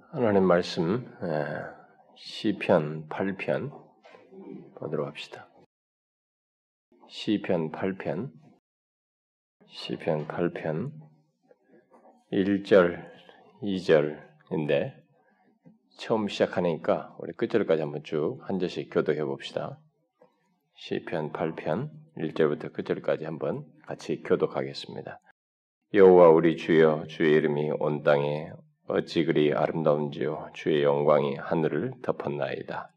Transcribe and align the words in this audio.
하나님 0.00 0.44
말씀 0.44 1.04
예, 1.22 1.54
시편 2.16 3.08
8편 3.10 3.70
보도록 4.76 5.06
합시다. 5.06 5.50
시편 7.08 7.72
8편 7.72 8.30
시편 9.68 10.28
8편 10.28 10.92
1절 12.32 13.06
2절인데 13.62 14.94
처음 15.98 16.28
시작하니까 16.28 17.14
우리 17.18 17.34
끝절까지 17.34 17.82
한번 17.82 18.02
쭉 18.02 18.40
한 18.48 18.58
절씩 18.58 18.88
교독해 18.90 19.22
봅시다. 19.24 19.78
시편 20.76 21.32
8편 21.32 21.90
1절부터 22.16 22.72
끝절까지 22.72 23.26
한번 23.26 23.66
같이 23.86 24.22
교독하겠습니다. 24.22 25.20
여호와 25.92 26.30
우리 26.30 26.56
주여 26.56 27.04
주의 27.08 27.34
이름이 27.34 27.72
온 27.78 28.02
땅에 28.02 28.52
어찌 28.88 29.24
그리 29.24 29.52
아름다운지요 29.54 30.50
주의 30.54 30.82
영광이 30.82 31.36
하늘을 31.36 31.92
덮었나이다. 32.02 32.90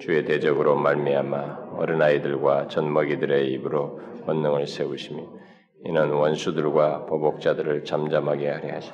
주의 0.00 0.24
대적으로 0.24 0.76
말미암아 0.76 1.74
어린아이들과 1.76 2.68
젖먹이들의 2.68 3.52
입으로 3.52 4.00
원능을 4.26 4.66
세우시며 4.66 5.22
이는 5.84 6.10
원수들과 6.10 7.04
보복자들을 7.06 7.84
잠잠하게 7.84 8.48
하려 8.48 8.74
하시 8.74 8.92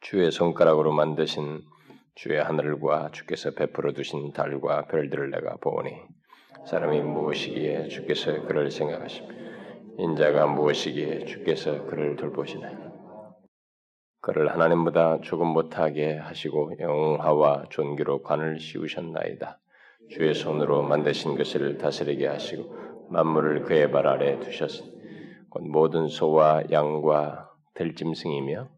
주의 0.00 0.30
손가락으로 0.30 0.92
만드신 0.92 1.62
주의 2.14 2.40
하늘과 2.42 3.10
주께서 3.12 3.50
베풀어 3.50 3.92
두신 3.92 4.32
달과 4.32 4.86
별들을 4.86 5.30
내가 5.30 5.56
보니 5.56 5.90
사람이 6.66 7.00
무엇이기에 7.00 7.88
주께서 7.88 8.42
그를 8.42 8.70
생각하시며 8.70 9.28
인자가 9.98 10.46
무엇이기에 10.46 11.24
주께서 11.24 11.84
그를 11.86 12.16
돌보시나요? 12.16 12.89
그를 14.20 14.52
하나님보다 14.52 15.20
조금 15.22 15.46
못하게 15.48 16.16
하시고 16.16 16.72
영화와 16.78 17.64
존귀로 17.70 18.22
관을 18.22 18.60
씌우셨나이다. 18.60 19.58
주의 20.10 20.34
손으로 20.34 20.82
만드신 20.82 21.36
것을 21.36 21.78
다스리게 21.78 22.26
하시고 22.26 22.74
만물을 23.10 23.62
그의 23.62 23.90
발 23.90 24.06
아래 24.06 24.38
두셨으니 24.40 24.90
곧 25.48 25.62
모든 25.66 26.08
소와 26.08 26.64
양과 26.70 27.50
들짐승이며 27.74 28.68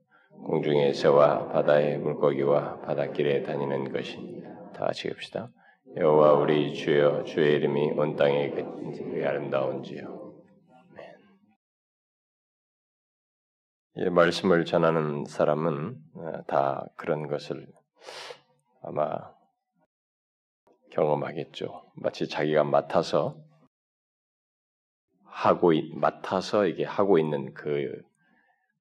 공중의 0.44 0.94
새와 0.94 1.48
바다의 1.48 1.98
물고기와 1.98 2.80
바닷길에 2.80 3.42
다니는 3.42 3.92
것이 3.92 4.42
다 4.74 4.86
같이 4.86 5.08
읍시다. 5.08 5.50
여호와 5.96 6.34
우리 6.34 6.72
주여 6.72 7.24
주의 7.24 7.56
이름이 7.56 7.92
온 7.96 8.16
땅에 8.16 8.50
그 8.50 9.22
아름다운지요. 9.26 10.21
말씀을 13.94 14.64
전하는 14.64 15.24
사람은 15.26 15.96
어, 16.14 16.42
다 16.46 16.86
그런 16.96 17.26
것을 17.26 17.66
아마 18.82 19.32
경험하겠죠. 20.90 21.92
마치 21.96 22.28
자기가 22.28 22.64
맡아서 22.64 23.36
하고 25.24 25.72
맡아서 25.94 26.66
이게 26.66 26.84
하고 26.84 27.18
있는 27.18 27.52
그 27.54 28.02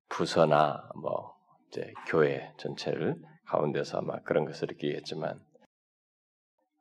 부서나 0.10 0.90
뭐 1.02 1.36
이제 1.68 1.94
교회 2.08 2.54
전체를 2.58 3.16
가운데서 3.48 4.00
아마 4.00 4.20
그런 4.22 4.46
것을 4.46 4.68
느끼겠지만 4.70 5.42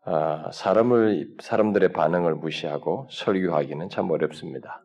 아, 0.04 0.50
사람을 0.52 1.36
사람들의 1.40 1.92
반응을 1.92 2.34
무시하고 2.36 3.06
설교하기는 3.10 3.90
참 3.90 4.10
어렵습니다. 4.10 4.82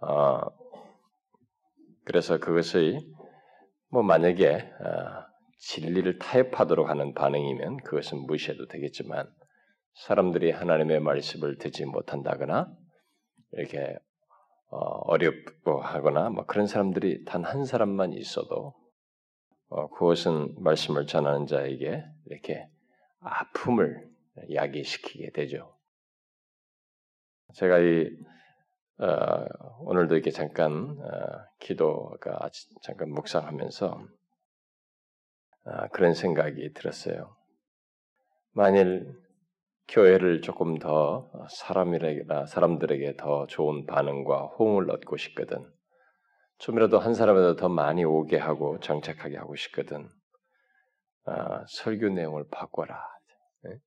아, 0.00 0.50
그래서 2.04 2.38
그것의 2.38 3.06
뭐 3.90 4.02
만약에 4.02 4.56
어, 4.56 5.24
진리를 5.58 6.18
타협하도록 6.18 6.88
하는 6.88 7.14
반응이면 7.14 7.78
그것은 7.78 8.26
무시해도 8.26 8.66
되겠지만 8.68 9.26
사람들이 9.94 10.50
하나님의 10.50 11.00
말씀을 11.00 11.58
듣지 11.58 11.84
못한다거나 11.86 12.70
이렇게 13.52 13.96
어, 14.70 14.76
어렵고 14.76 15.80
하거나 15.80 16.30
뭐 16.30 16.44
그런 16.46 16.66
사람들이 16.66 17.24
단 17.24 17.44
한 17.44 17.64
사람만 17.64 18.12
있어도 18.14 18.74
어, 19.68 19.88
그것은 19.90 20.54
말씀을 20.58 21.06
전하는 21.06 21.46
자에게 21.46 22.04
이렇게 22.26 22.68
아픔을 23.20 24.08
야기시키게 24.52 25.30
되죠. 25.30 25.74
제가 27.54 27.78
이 27.78 28.10
어, 28.98 29.44
오늘도 29.80 30.14
이렇게 30.14 30.30
잠깐 30.30 30.96
어, 31.00 31.44
기도가 31.58 32.48
잠깐 32.82 33.10
묵상하면서 33.10 34.06
어, 35.64 35.88
그런 35.92 36.14
생각이 36.14 36.72
들었어요. 36.74 37.34
만일 38.52 39.12
교회를 39.88 40.42
조금 40.42 40.78
더 40.78 41.30
사람이나 41.50 42.46
사람들에게 42.46 43.16
더 43.16 43.46
좋은 43.48 43.84
반응과 43.86 44.46
호응을 44.58 44.90
얻고 44.90 45.16
싶거든, 45.16 45.58
좀이라도 46.58 47.00
한 47.00 47.14
사람이라도 47.14 47.56
더 47.56 47.68
많이 47.68 48.04
오게 48.04 48.38
하고 48.38 48.78
정착하게 48.78 49.36
하고 49.36 49.56
싶거든, 49.56 50.08
어, 51.26 51.64
설교 51.66 52.10
내용을 52.10 52.44
바꿔라. 52.50 52.96
네? 53.64 53.78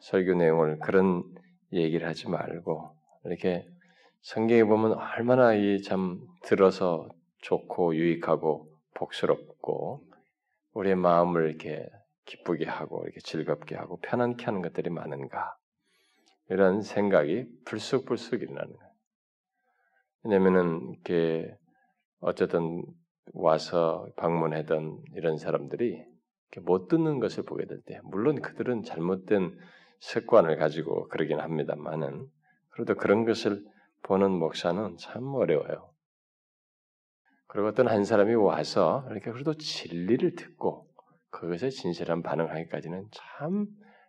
설교 0.00 0.34
내용을 0.34 0.78
그런 0.78 1.22
얘기를 1.72 2.08
하지 2.08 2.28
말고 2.28 2.96
이렇게 3.24 3.68
성경에 4.22 4.64
보면 4.64 4.92
얼마나 4.94 5.54
이 5.54 5.80
참 5.82 6.20
들어서 6.42 7.08
좋고 7.38 7.94
유익하고 7.96 8.70
복스럽고 8.94 10.04
우리의 10.74 10.94
마음을 10.96 11.48
이렇게 11.48 11.88
기쁘게 12.26 12.66
하고 12.66 13.02
이렇게 13.04 13.20
즐겁게 13.20 13.76
하고 13.76 13.98
편안케 14.02 14.44
하는 14.44 14.62
것들이 14.62 14.90
많은가 14.90 15.56
이런 16.50 16.82
생각이 16.82 17.46
불쑥불쑥 17.64 18.42
일어나는 18.42 18.76
거예요. 18.76 18.92
왜냐면은 20.24 20.90
이렇게 20.92 21.56
어쨌든 22.20 22.84
와서 23.32 24.06
방문하던 24.16 24.98
이런 25.16 25.38
사람들이 25.38 26.04
못 26.62 26.88
듣는 26.88 27.20
것을 27.20 27.44
보게 27.44 27.64
될 27.64 27.80
때, 27.86 28.00
물론 28.04 28.42
그들은 28.42 28.82
잘못된 28.82 29.56
습관을 30.00 30.56
가지고 30.56 31.08
그러긴 31.08 31.40
합니다만은 31.40 32.26
그래도 32.70 32.96
그런 32.96 33.24
것을 33.24 33.64
보는 34.02 34.30
목사는 34.30 34.96
참 34.98 35.34
어려워요. 35.34 35.90
그리고 37.46 37.68
어떤 37.68 37.88
한 37.88 38.04
사람이 38.04 38.34
와서 38.34 39.04
이렇게 39.10 39.32
그래도 39.32 39.54
진리를 39.54 40.36
듣고 40.36 40.88
그것에 41.30 41.70
진실한 41.70 42.22
반응하기까지는 42.22 43.08
참 43.10 43.66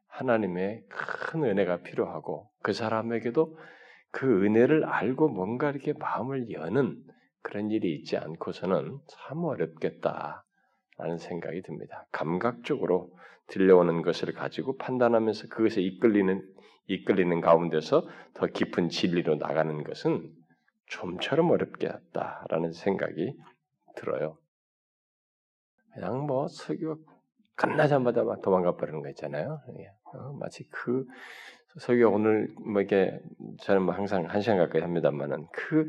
하나님의 0.07 0.83
큰 0.89 1.43
은혜가 1.43 1.81
필요하고 1.81 2.49
그 2.61 2.73
사람에게도 2.73 3.57
그 4.11 4.43
은혜를 4.43 4.85
알고 4.85 5.29
뭔가 5.29 5.69
이렇게 5.69 5.93
마음을 5.93 6.51
여는 6.51 7.01
그런 7.41 7.71
일이 7.71 7.95
있지 7.95 8.17
않고서는 8.17 8.99
참 9.07 9.43
어렵겠다라는 9.43 11.17
생각이 11.17 11.61
듭니다. 11.63 12.05
감각적으로 12.11 13.09
들려오는 13.47 14.01
것을 14.01 14.33
가지고 14.33 14.77
판단하면서 14.77 15.47
그것에 15.47 15.81
이끌리는 15.81 16.50
이끌리는 16.93 17.41
가운데서 17.41 18.07
더 18.33 18.47
깊은 18.47 18.89
진리로 18.89 19.35
나가는 19.35 19.83
것은 19.83 20.29
좀처럼 20.87 21.49
어렵겠다라는 21.51 22.73
생각이 22.73 23.33
들어요. 23.95 24.37
그냥 25.93 26.25
뭐 26.25 26.47
설교 26.47 26.97
끝나자마자 27.55 28.23
막 28.23 28.41
도망가 28.41 28.75
버리는 28.75 29.01
거 29.01 29.09
있잖아요. 29.09 29.61
어, 30.13 30.33
마치 30.39 30.67
그 30.69 31.05
설교 31.79 32.09
오늘 32.09 32.53
뭐 32.65 32.81
이게 32.81 33.19
저는 33.61 33.83
뭐 33.83 33.93
항상 33.93 34.25
한 34.25 34.41
시간 34.41 34.57
가까이 34.57 34.81
합니다만은 34.81 35.47
그 35.53 35.87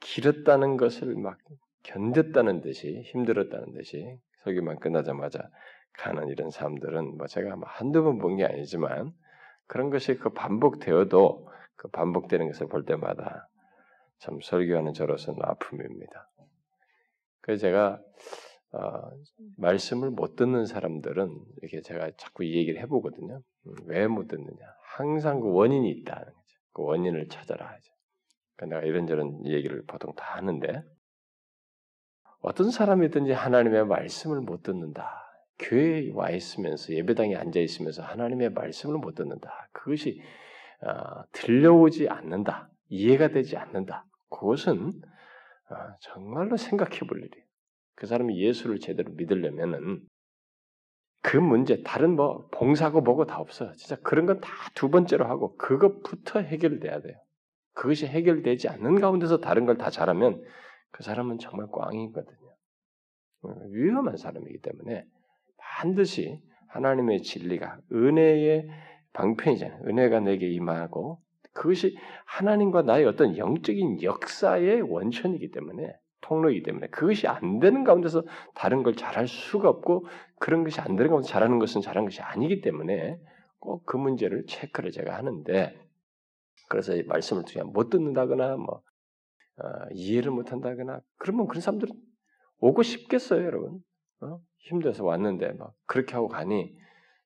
길었다는 0.00 0.76
것을 0.76 1.14
막 1.14 1.38
견뎠다는 1.84 2.62
듯이 2.62 3.02
힘들었다는 3.06 3.72
듯이 3.72 4.18
설교만 4.44 4.78
끝나자마자 4.80 5.48
가는 5.94 6.28
이런 6.28 6.50
사람들은 6.50 7.16
뭐 7.16 7.26
제가 7.26 7.56
뭐 7.56 7.64
한두 7.68 8.02
번 8.02 8.18
본 8.18 8.36
게 8.36 8.44
아니지만 8.44 9.12
그런 9.66 9.90
것이 9.90 10.16
그 10.16 10.30
반복되어도 10.30 11.48
그 11.76 11.88
반복되는 11.88 12.46
것을 12.48 12.68
볼 12.68 12.84
때마다 12.84 13.48
참 14.18 14.38
설교하는 14.40 14.92
저로서는 14.92 15.40
아픔입니다. 15.42 16.30
그래서 17.40 17.62
제가 17.62 18.00
어, 18.72 19.10
말씀을 19.58 20.10
못 20.10 20.36
듣는 20.36 20.64
사람들은 20.64 21.28
이렇게 21.60 21.82
제가 21.82 22.10
자꾸 22.16 22.44
이 22.44 22.56
얘기를 22.56 22.80
해보거든요. 22.82 23.42
음, 23.66 23.74
왜못 23.86 24.28
듣느냐? 24.28 24.66
항상 24.96 25.40
그 25.40 25.52
원인이 25.52 25.90
있다는 25.90 26.24
거죠. 26.24 26.58
그 26.72 26.82
원인을 26.82 27.28
찾아라 27.28 27.66
하죠. 27.66 27.92
그러니까 28.56 28.80
내가 28.80 28.88
이런저런 28.88 29.46
얘기를 29.46 29.84
보통 29.86 30.14
다 30.14 30.36
하는데 30.36 30.82
어떤 32.40 32.70
사람이든지 32.70 33.32
하나님의 33.32 33.86
말씀을 33.86 34.40
못 34.40 34.62
듣는다. 34.62 35.21
교회에 35.62 36.10
와 36.12 36.30
있으면서 36.30 36.92
예배당에 36.92 37.36
앉아 37.36 37.60
있으면서 37.60 38.02
하나님의 38.02 38.50
말씀을 38.50 38.98
못 38.98 39.14
듣는다. 39.14 39.68
그것이 39.72 40.20
어, 40.82 41.22
들려오지 41.32 42.08
않는다. 42.08 42.68
이해가 42.88 43.28
되지 43.28 43.56
않는다. 43.56 44.04
그것은 44.30 44.88
어, 45.70 45.74
정말로 46.00 46.56
생각해 46.56 47.00
볼 47.08 47.18
일이에요. 47.24 47.44
그 47.94 48.06
사람이 48.06 48.40
예수를 48.42 48.80
제대로 48.80 49.12
믿으려면은 49.12 50.00
그 51.22 51.36
문제 51.36 51.82
다른 51.84 52.16
뭐 52.16 52.48
봉사고 52.52 53.00
뭐고 53.00 53.26
다 53.26 53.38
없어. 53.38 53.72
진짜 53.72 53.96
그런 54.02 54.26
건 54.26 54.40
다 54.40 54.50
두 54.74 54.90
번째로 54.90 55.26
하고 55.26 55.56
그것부터 55.56 56.40
해결돼야 56.40 57.00
돼요. 57.00 57.16
그것이 57.74 58.06
해결되지 58.06 58.68
않는 58.68 59.00
가운데서 59.00 59.38
다른 59.38 59.64
걸 59.66 59.76
다 59.78 59.90
잘하면 59.90 60.42
그 60.90 61.02
사람은 61.04 61.38
정말 61.38 61.68
꽝이거든요. 61.72 62.38
위험한 63.70 64.16
사람이기 64.16 64.58
때문에 64.60 65.04
반드시 65.62 66.40
하나님의 66.68 67.22
진리가 67.22 67.78
은혜의 67.92 68.68
방편이잖아요. 69.12 69.82
은혜가 69.86 70.20
내게 70.20 70.48
임하고 70.48 71.20
그것이 71.52 71.96
하나님과 72.24 72.82
나의 72.82 73.04
어떤 73.04 73.36
영적인 73.36 74.02
역사의 74.02 74.82
원천이기 74.82 75.50
때문에 75.50 75.94
통로이기 76.22 76.62
때문에 76.62 76.86
그것이 76.88 77.26
안 77.26 77.58
되는 77.58 77.84
가운데서 77.84 78.22
다른 78.54 78.82
걸 78.82 78.94
잘할 78.94 79.28
수가 79.28 79.68
없고 79.68 80.06
그런 80.38 80.64
것이 80.64 80.80
안 80.80 80.96
되는 80.96 81.10
가운데 81.10 81.28
잘하는 81.28 81.58
것은 81.58 81.82
잘하는 81.82 82.06
것이 82.06 82.22
아니기 82.22 82.60
때문에 82.62 83.18
꼭 83.58 83.84
그 83.84 83.96
문제를 83.96 84.44
체크를 84.46 84.90
제가 84.90 85.14
하는데 85.16 85.78
그래서 86.68 86.96
이 86.96 87.02
말씀을 87.02 87.44
그냥 87.44 87.70
못 87.72 87.90
듣는다거나 87.90 88.56
뭐 88.56 88.82
어, 89.58 89.88
이해를 89.92 90.30
못 90.32 90.52
한다거나 90.52 91.00
그러면 91.18 91.46
그런 91.46 91.60
사람들은 91.60 91.94
오고 92.58 92.82
싶겠어요, 92.82 93.44
여러분. 93.44 93.80
어? 94.20 94.40
힘들어서 94.62 95.04
왔는데 95.04 95.52
막 95.52 95.74
그렇게 95.86 96.14
하고 96.14 96.28
가니 96.28 96.74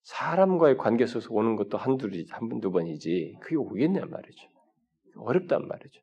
사람과의 0.03 0.77
관계 0.79 1.07
속에서 1.07 1.29
오는 1.33 1.57
것도 1.57 1.79
한둘이 1.79 2.27
한 2.31 2.49
번 2.49 2.61
두 2.61 2.71
번이지 2.71 3.39
그게 3.41 3.57
오겠냐 3.57 4.07
말이죠. 4.07 4.49
어렵단 5.17 5.67
말이죠. 5.67 6.01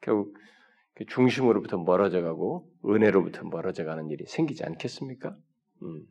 결국 0.00 0.36
그 0.94 1.06
중심으로부터 1.06 1.78
멀어져 1.78 2.20
가고 2.22 2.68
은혜로부터 2.84 3.44
멀어져 3.44 3.84
가는 3.84 4.08
일이 4.10 4.24
생기지 4.26 4.64
않겠습니까? 4.64 5.36
음. 5.82 6.02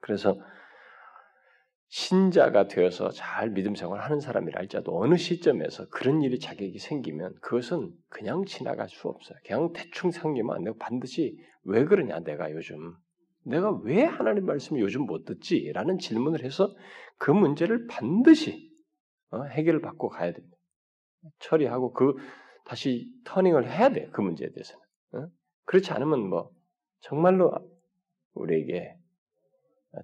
그래서 0.00 0.38
신자가 1.88 2.68
되어서 2.68 3.10
잘 3.10 3.50
믿음 3.50 3.74
생활을 3.74 4.04
하는 4.04 4.20
사람이라 4.20 4.60
할지라도 4.60 4.96
어느 5.00 5.16
시점에서 5.16 5.88
그런 5.88 6.22
일이 6.22 6.38
자격이 6.38 6.78
생기면 6.78 7.34
그것은 7.40 7.92
그냥 8.08 8.44
지나갈 8.44 8.88
수 8.88 9.08
없어요. 9.08 9.36
그냥 9.44 9.72
대충 9.72 10.10
생기면 10.12 10.54
안 10.56 10.64
되고 10.64 10.76
반드시 10.78 11.36
왜 11.64 11.84
그러냐 11.84 12.20
내가 12.20 12.52
요즘 12.52 12.94
내가 13.44 13.70
왜 13.82 14.04
하나님 14.04 14.46
말씀을 14.46 14.80
요즘 14.82 15.06
못 15.06 15.24
듣지? 15.24 15.70
라는 15.72 15.98
질문을 15.98 16.44
해서 16.44 16.74
그 17.18 17.30
문제를 17.30 17.86
반드시 17.86 18.70
어, 19.30 19.44
해결을 19.44 19.80
받고 19.80 20.08
가야 20.08 20.32
됩니다. 20.32 20.56
처리하고 21.38 21.92
그 21.92 22.14
다시 22.64 23.10
터닝을 23.24 23.70
해야 23.70 23.90
돼. 23.90 24.08
그 24.12 24.20
문제에 24.20 24.50
대해서는. 24.50 24.84
어? 25.14 25.28
그렇지 25.64 25.92
않으면 25.92 26.28
뭐 26.28 26.50
정말로 27.00 27.52
우리에게 28.34 28.94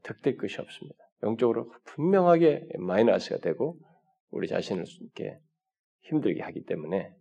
득될 0.02 0.36
것이 0.36 0.60
없습니다. 0.60 0.98
영적으로 1.22 1.72
분명하게 1.84 2.68
마이너스가 2.78 3.38
되고 3.38 3.78
우리 4.30 4.48
자신을 4.48 4.84
이렇게 5.00 5.38
힘들게 6.02 6.42
하기 6.42 6.64
때문에 6.64 7.14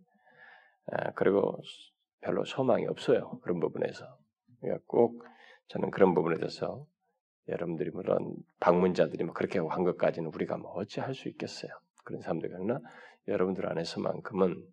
아, 0.92 1.12
그리고 1.12 1.58
별로 2.20 2.44
소망이 2.44 2.86
없어요. 2.86 3.38
그런 3.42 3.60
부분에서. 3.60 4.04
꼭 4.86 5.22
저는 5.68 5.90
그런 5.90 6.14
부분에 6.14 6.36
대해서 6.38 6.86
여러분들이 7.48 7.90
물론 7.90 8.36
방문자들이 8.60 9.24
뭐 9.24 9.34
그렇게 9.34 9.58
한 9.58 9.84
것까지는 9.84 10.30
우리가 10.34 10.56
뭐 10.58 10.72
어찌 10.72 11.00
할 11.00 11.14
수 11.14 11.28
있겠어요. 11.28 11.70
그런 12.04 12.20
사람들 12.22 12.48
그러나 12.50 12.80
여러분들 13.28 13.68
안에서만큼은 13.68 14.64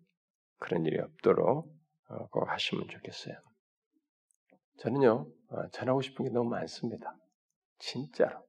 그런 0.58 0.84
일이 0.86 0.98
없도록 1.00 1.72
어, 2.08 2.26
꼭 2.28 2.48
하시면 2.48 2.88
좋겠어요. 2.88 3.34
저는요 4.78 5.26
어, 5.50 5.68
전하고 5.72 6.02
싶은 6.02 6.24
게 6.24 6.30
너무 6.30 6.50
많습니다. 6.50 7.16
진짜로 7.78 8.44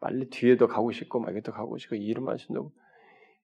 빨리 0.00 0.28
뒤에도 0.30 0.66
가고 0.68 0.92
싶고 0.92 1.20
막 1.20 1.30
이것도 1.30 1.52
가고 1.52 1.78
싶고 1.78 1.96
이런 1.96 2.24
말씀도 2.24 2.72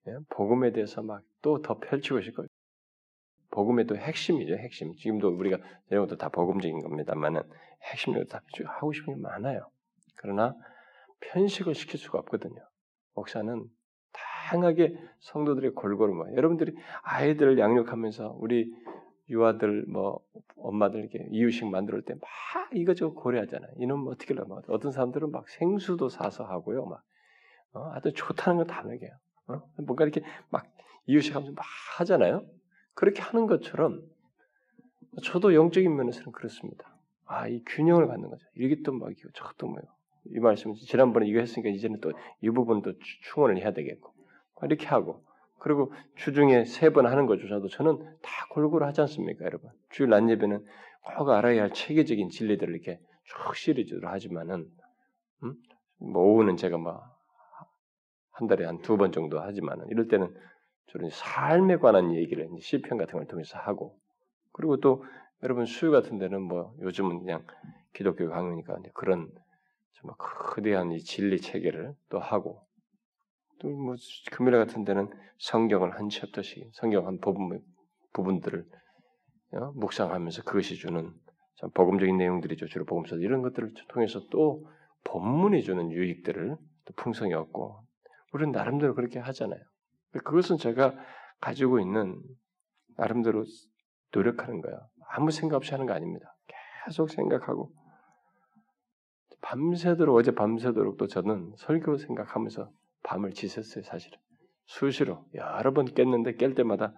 예? 0.09 0.13
복음에 0.31 0.73
대해서 0.73 1.03
막 1.03 1.23
또 1.43 1.61
더 1.61 1.79
펼치고 1.79 2.23
싶고 2.23 2.47
복음의 3.51 3.87
또 3.87 3.97
핵심이죠 3.97 4.55
핵심. 4.55 4.95
지금도 4.95 5.29
우리가 5.29 5.59
이런 5.91 6.07
것도 6.07 6.17
다 6.17 6.31
복음적인 6.31 6.79
겁니다만은 6.81 7.43
핵심으로 7.91 8.25
다 8.27 8.41
하고 8.67 8.93
싶은 8.93 9.15
게 9.15 9.21
많아요. 9.21 9.69
그러나 10.17 10.55
편식을 11.21 11.75
시킬 11.75 11.99
수가 11.99 12.19
없거든요. 12.21 12.61
목사는 13.15 13.65
다양하게 14.13 14.97
성도들의 15.21 15.73
골고루 15.75 16.15
뭐 16.15 16.27
여러분들이 16.37 16.75
아이들을 17.03 17.59
양육하면서 17.59 18.37
우리 18.39 18.73
유아들 19.29 19.87
뭐 19.89 20.21
엄마들 20.57 21.01
이렇게 21.01 21.27
이유식 21.31 21.67
만들 21.69 22.03
때 22.03 22.15
막 22.15 22.23
이거저거 22.75 23.21
고려하잖아요. 23.21 23.71
이놈 23.79 24.07
어떻게 24.09 24.35
하려고 24.35 24.61
어떤 24.69 24.93
사람들은 24.93 25.31
막 25.31 25.49
생수도 25.49 26.09
사서 26.09 26.45
하고요. 26.45 26.87
막 26.87 27.03
어, 27.75 27.91
아주 27.95 28.13
좋다는 28.13 28.59
건 28.59 28.67
다 28.67 28.83
먹여요. 28.83 29.11
어? 29.49 29.63
뭔가 29.85 30.05
이렇게 30.05 30.23
막 30.51 30.67
이유식 31.07 31.35
하면서 31.35 31.53
막 31.55 31.65
하잖아요. 31.99 32.45
그렇게 32.95 33.23
하는 33.23 33.47
것처럼 33.47 34.03
저도 35.23 35.55
영적인 35.55 35.95
면에서는 35.95 36.33
그렇습니다. 36.33 36.92
아, 37.33 37.49
이 37.49 37.63
균형을 37.67 38.07
갖는 38.09 38.29
거죠. 38.31 38.45
이게 38.57 38.77
또 38.85 38.93
막이고 38.93 39.31
저것도 39.35 39.67
뭐요. 39.69 39.83
이 40.27 40.39
말씀 40.39 40.75
지난번에 40.75 41.27
이거 41.27 41.41
했으니까 41.41 41.71
이제는 41.71 42.01
또 42.01 42.13
이 42.43 42.51
부분도 42.51 42.93
충원을 43.25 43.59
해야 43.59 43.73
되겠고 43.73 44.13
이렇게 44.63 44.87
하고 44.87 45.25
그리고 45.59 45.93
주중에 46.17 46.65
세 46.65 46.91
번 46.91 47.07
하는 47.07 47.27
것조차도 47.27 47.69
저는 47.69 47.99
다 48.23 48.31
골고루 48.51 48.85
하지 48.85 49.01
않습니까, 49.03 49.45
여러분? 49.45 49.71
주일 49.91 50.11
낮 50.11 50.29
예배는 50.29 50.65
꼭 51.17 51.31
알아야 51.31 51.63
할 51.63 51.73
체계적인 51.73 52.29
진리들을 52.31 52.75
이렇게 52.75 53.01
쭉 53.25 53.57
시리즈로 53.57 54.09
하지만은 54.09 54.67
음? 55.45 55.55
뭐 56.01 56.23
오후는 56.25 56.57
제가 56.57 56.77
뭐한 56.79 57.01
달에 58.49 58.65
한 58.67 58.79
두 58.83 58.97
번 58.97 59.13
정도 59.13 59.41
하지만은 59.41 59.87
이럴 59.91 60.09
때는 60.09 60.35
저는 60.89 61.11
삶에 61.11 61.77
관한 61.77 62.15
얘기를 62.15 62.49
시편 62.61 62.99
같은 62.99 63.15
걸 63.19 63.27
통해서 63.27 63.59
하고 63.59 63.97
그리고 64.53 64.79
또 64.79 65.05
여러분 65.43 65.67
수요 65.67 65.91
같은 65.91 66.19
데는 66.19 66.43
뭐 66.43 66.75
요즘은 66.81 67.21
그냥 67.21 67.45
기독교 67.93 68.29
강요니까 68.29 68.77
그런 68.95 69.29
정말 69.95 70.17
거대한 70.19 70.93
이 70.93 71.01
진리 71.01 71.41
체계를 71.41 71.95
또 72.09 72.19
하고 72.19 72.67
또 73.59 73.69
뭐 73.69 73.95
금요일 74.33 74.59
같은 74.59 74.85
데는 74.85 75.09
성경을 75.39 75.99
한 75.99 76.09
챕터씩 76.09 76.71
성경 76.75 77.07
한 77.07 77.19
부분 77.21 77.61
부분들을 78.13 78.65
어? 79.55 79.73
묵상하면서 79.75 80.43
그것이 80.45 80.77
주는 80.77 81.13
참 81.57 81.71
복음적인 81.71 82.17
내용들이죠. 82.17 82.67
주로 82.67 82.85
복음서 82.85 83.17
이런 83.17 83.43
것들을 83.43 83.75
통해서 83.89 84.21
또 84.31 84.67
본문이 85.05 85.63
주는 85.63 85.91
유익들을 85.91 86.57
또 86.85 86.95
풍성히 86.95 87.35
얻고 87.35 87.85
우리는 88.33 88.53
나름대로 88.53 88.95
그렇게 88.95 89.19
하잖아요. 89.19 89.61
그것은 90.25 90.57
제가 90.57 90.95
가지고 91.41 91.81
있는 91.81 92.21
나름대로 92.97 93.45
노력하는 94.13 94.61
거예요. 94.61 94.79
아무 95.15 95.31
생각 95.31 95.57
없이 95.57 95.73
하는 95.73 95.87
거 95.87 95.93
아닙니다. 95.93 96.35
계속 96.87 97.11
생각하고 97.11 97.73
밤새도록 99.43 100.17
어제 100.17 100.35
밤새도록 100.35 100.97
또 100.97 101.07
저는 101.07 101.53
설교 101.59 101.99
생각하면서 101.99 102.71
밤을 103.03 103.33
지샜어요, 103.33 103.85
사실은. 103.85 104.19
수시로 104.65 105.27
여러 105.35 105.73
번 105.73 105.87
깼는데 105.87 106.37
깰 106.37 106.57
때마다 106.57 106.95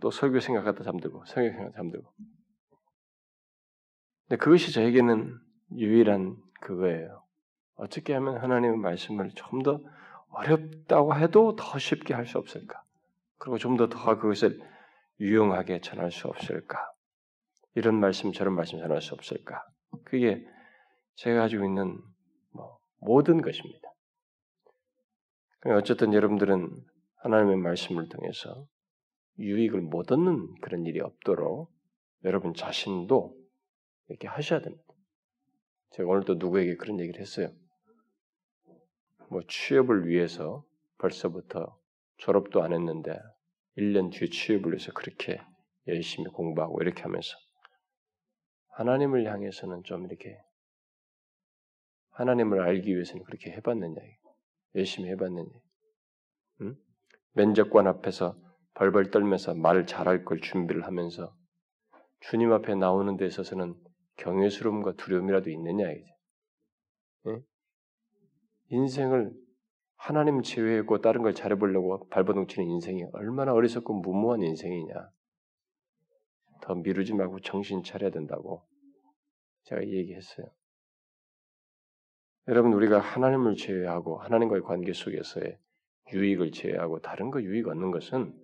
또 0.00 0.10
설교 0.10 0.40
생각하다 0.40 0.84
잠들고 0.84 1.24
설교 1.24 1.56
생각 1.56 1.72
잠들고. 1.74 2.12
근데 4.28 4.36
그것이 4.36 4.72
저에게는 4.72 5.38
유일한 5.76 6.36
그거예요. 6.60 7.24
어떻게 7.76 8.14
하면 8.14 8.38
하나님의 8.38 8.76
말씀을 8.78 9.30
좀 9.34 9.62
더 9.62 9.80
어렵다고 10.28 11.14
해도 11.16 11.56
더 11.56 11.78
쉽게 11.78 12.12
할 12.14 12.26
수 12.26 12.38
없을까? 12.38 12.82
그리고 13.38 13.58
좀 13.58 13.76
더 13.76 13.88
더 13.88 14.18
그것을 14.18 14.60
유용하게 15.20 15.80
전할 15.80 16.12
수 16.12 16.28
없을까? 16.28 16.92
이런 17.76 18.00
말씀 18.00 18.32
저런 18.32 18.54
말씀 18.54 18.78
전할 18.78 19.02
수 19.02 19.14
없을까? 19.14 19.62
그게 20.04 20.42
제가 21.16 21.42
가지고 21.42 21.66
있는 21.66 21.98
뭐 22.52 22.78
모든 23.00 23.42
것입니다. 23.42 23.92
어쨌든 25.66 26.14
여러분들은 26.14 26.70
하나님의 27.16 27.58
말씀을 27.58 28.08
통해서 28.08 28.66
유익을 29.38 29.82
못 29.82 30.10
얻는 30.10 30.54
그런 30.62 30.86
일이 30.86 31.00
없도록 31.00 31.70
여러분 32.24 32.54
자신도 32.54 33.36
이렇게 34.08 34.26
하셔야 34.26 34.60
됩니다. 34.60 34.84
제가 35.90 36.08
오늘도 36.08 36.36
누구에게 36.36 36.76
그런 36.76 36.98
얘기를 36.98 37.20
했어요. 37.20 37.52
뭐 39.28 39.42
취업을 39.46 40.08
위해서 40.08 40.64
벌써부터 40.96 41.78
졸업도 42.16 42.62
안 42.62 42.72
했는데 42.72 43.18
1년 43.76 44.10
뒤에 44.10 44.28
취업을 44.30 44.72
위해서 44.72 44.92
그렇게 44.92 45.42
열심히 45.88 46.30
공부하고 46.30 46.80
이렇게 46.80 47.02
하면서 47.02 47.36
하나님을 48.76 49.24
향해서는 49.26 49.84
좀 49.84 50.04
이렇게 50.04 50.38
하나님을 52.10 52.60
알기 52.60 52.92
위해서는 52.92 53.24
그렇게 53.24 53.50
해봤느냐 53.52 53.96
열심히 54.74 55.08
해봤느냐 55.10 55.48
응? 56.60 56.76
면접관 57.32 57.86
앞에서 57.86 58.36
벌벌 58.74 59.10
떨면서 59.10 59.54
말 59.54 59.86
잘할 59.86 60.24
걸 60.24 60.40
준비를 60.40 60.84
하면서 60.84 61.34
주님 62.20 62.52
앞에 62.52 62.74
나오는 62.74 63.16
데 63.16 63.26
있어서는 63.26 63.74
경외스러움과 64.16 64.94
두려움이라도 64.94 65.50
있느냐 65.50 65.90
이제. 65.92 66.06
예? 67.28 67.40
인생을 68.68 69.32
하나님 69.96 70.42
제외하고 70.42 71.00
다른 71.00 71.22
걸 71.22 71.34
잘해보려고 71.34 72.08
발버둥치는 72.08 72.68
인생이 72.68 73.04
얼마나 73.12 73.52
어리석고 73.52 74.00
무모한 74.00 74.42
인생이냐. 74.42 74.94
더 76.66 76.74
미루지 76.74 77.14
말고 77.14 77.40
정신 77.40 77.84
차려야 77.84 78.10
된다고 78.10 78.66
제가 79.66 79.86
얘기했어요. 79.86 80.48
여러분 82.48 82.72
우리가 82.72 82.98
하나님을 82.98 83.54
제외하고 83.54 84.18
하나님과의 84.18 84.62
관계 84.62 84.92
속에서의 84.92 85.58
유익을 86.12 86.50
제외하고 86.50 87.00
다른 87.00 87.30
거 87.30 87.40
유익 87.40 87.68
얻는 87.68 87.92
것은 87.92 88.36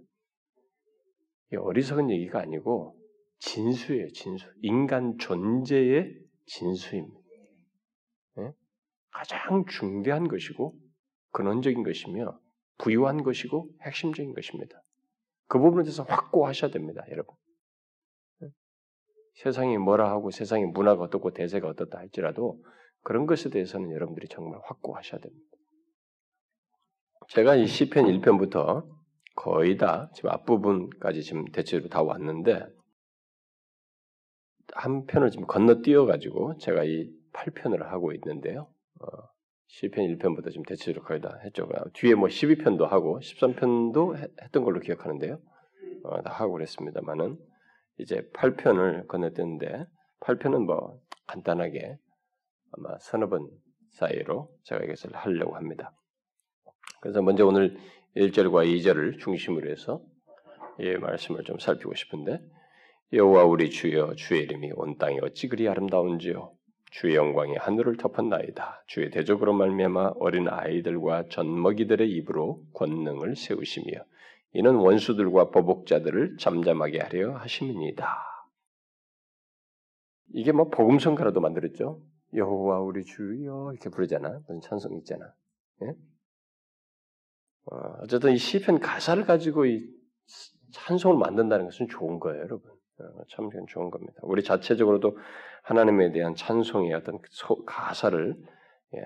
어리석은 1.52 2.11
얘기가 2.11 2.41
아니고 2.41 2.97
진수예요, 3.41 4.09
진수. 4.12 4.47
인간 4.62 5.19
존재의 5.19 6.14
진수입니다. 6.47 7.21
네? 8.37 8.52
가장 9.11 9.64
중대한 9.67 10.29
것이고 10.29 10.76
근원적인 11.33 11.83
것이며 11.83 12.38
부유한 12.79 13.25
것이고 13.25 13.69
핵심적인 13.83 14.33
것입니다. 14.33 14.81
그 15.49 15.59
부분에 15.59 15.83
대해서 15.83 16.05
확고하셔야 16.05 16.71
됩니다, 16.71 17.05
여러분. 17.11 17.35
네? 19.35 19.43
세상이 19.43 19.79
뭐라 19.79 20.11
하고 20.11 20.31
세상의 20.31 20.67
문화가 20.67 21.03
어떻고 21.05 21.33
대세가 21.33 21.69
어떻다 21.69 21.99
할지라도 21.99 22.62
그런 23.03 23.27
것에 23.27 23.51
대해서는 23.51 23.91
여러분들이 23.93 24.29
정말 24.29 24.61
확고하셔야 24.65 25.21
됩니다. 25.21 25.45
제가 27.29 27.57
이 27.57 27.67
시편 27.67 28.07
1편부터 28.07 28.87
거의 29.35 29.77
다 29.77 30.11
지금 30.15 30.31
앞부분까지 30.31 31.23
지금 31.23 31.47
대체로 31.47 31.89
다 31.89 32.03
왔는데 32.03 32.67
한 34.75 35.07
편을 35.07 35.31
지금 35.31 35.47
건너뛰어 35.47 36.07
가지고 36.07 36.57
제가 36.59 36.85
이 36.85 37.11
8편을 37.33 37.85
하고 37.85 38.12
있는데요. 38.12 38.69
어, 39.01 39.07
시편 39.67 40.05
1편부터 40.07 40.51
지금 40.51 40.65
대체로 40.65 41.03
거의 41.03 41.21
다 41.21 41.39
했죠. 41.45 41.69
뒤에 41.95 42.15
뭐 42.15 42.29
12편도 42.29 42.87
하고 42.87 43.19
13편도 43.21 44.17
했던 44.43 44.65
걸로 44.65 44.81
기억하는데요. 44.81 45.41
어, 46.05 46.23
다 46.23 46.31
하고 46.31 46.53
그랬습니다만은 46.53 47.39
이제 48.03 48.29
8편을 48.35 49.07
건너뛰는데 49.07 49.87
8편은 50.21 50.67
뭐 50.67 51.01
간단하게 51.27 51.97
아마 52.73 52.99
서너 52.99 53.29
번 53.29 53.49
사이로 53.91 54.51
제가 54.65 54.85
이것을 54.85 55.15
하려고 55.15 55.55
합니다. 55.57 55.93
그래서 57.01 57.23
먼저 57.23 57.47
오늘 57.47 57.77
1절과 58.17 58.67
2절을 58.67 59.19
중심으로 59.19 59.71
해서 59.71 60.03
이 60.79 60.91
말씀을 60.97 61.45
좀 61.45 61.59
살피고 61.59 61.95
싶은데 61.95 62.41
여호와 63.13 63.45
우리 63.45 63.71
주여 63.71 64.15
주의 64.15 64.43
이름이 64.43 64.73
온 64.75 64.97
땅에 64.99 65.19
어찌 65.23 65.49
그리 65.49 65.69
아름다운지요 65.69 66.53
주의 66.91 67.15
영광이 67.15 67.57
하늘을 67.57 67.97
덮었나이다. 67.97 68.85
주의 68.87 69.11
대적으로 69.11 69.55
말미암아 69.55 70.13
어린 70.17 70.49
아이들과 70.49 71.25
젖먹이들의 71.31 72.11
입으로 72.11 72.63
권능을 72.75 73.37
세우시며 73.37 74.05
이는 74.55 74.75
원수들과 74.75 75.51
보복자들을 75.51 76.37
잠잠하게 76.39 77.01
하려 77.01 77.37
하심이니다. 77.37 78.07
이게 80.35 80.53
뭐 80.53 80.69
복음성가라도 80.69 81.41
만들었죠. 81.41 82.03
여호와 82.35 82.81
우리 82.81 83.05
주여 83.05 83.73
이렇게 83.73 83.91
부르잖아. 83.91 84.41
무슨 84.47 84.61
찬송 84.61 84.97
있잖아. 84.99 85.33
예? 85.83 85.95
어, 87.67 88.07
쨌든 88.09 88.33
이 88.33 88.37
시편 88.37 88.81
가사를 88.81 89.25
가지고 89.25 89.67
이 89.67 89.87
찬송을 90.73 91.19
만든다는 91.19 91.67
것은 91.67 91.89
좋은 91.89 92.19
거예요, 92.19 92.41
여러분. 92.41 92.71
어, 92.71 93.25
참 93.31 93.51
좋은 93.69 93.91
겁니다. 93.91 94.15
우리 94.23 94.43
자체적으로도 94.43 95.19
하나님에 95.63 96.13
대한 96.13 96.35
찬송의 96.35 96.93
어떤 96.95 97.19
소, 97.31 97.65
가사를 97.65 98.37
예, 98.95 99.01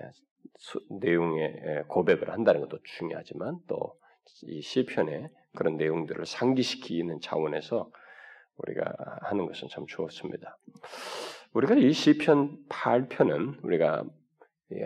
수, 0.57 0.79
내용의 0.89 1.43
예, 1.43 1.83
고백을 1.87 2.31
한다는 2.31 2.61
것도 2.61 2.79
중요하지만 2.83 3.59
또 3.67 3.97
이 4.43 4.61
시편의 4.61 5.29
그런 5.55 5.77
내용들을 5.77 6.25
상기시키는 6.25 7.19
차원에서 7.21 7.89
우리가 8.57 8.93
하는 9.21 9.45
것은 9.45 9.67
참 9.69 9.85
좋습니다. 9.87 10.57
우리가 11.53 11.75
이 11.75 11.91
시편 11.91 12.57
8편은 12.69 13.63
우리가 13.63 14.03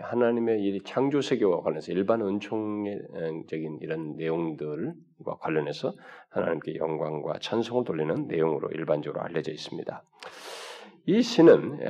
하나님의 0.00 0.62
이 0.62 0.80
창조 0.84 1.20
세계와 1.20 1.62
관련해서 1.62 1.92
일반 1.92 2.22
은총적인 2.22 3.78
이런 3.80 4.16
내용들과 4.16 5.38
관련해서 5.40 5.94
하나님께 6.30 6.76
영광과 6.76 7.40
찬송을 7.40 7.84
돌리는 7.84 8.28
내용으로 8.28 8.68
일반적으로 8.70 9.22
알려져 9.22 9.50
있습니다. 9.50 10.04
이 11.06 11.20
시는 11.20 11.80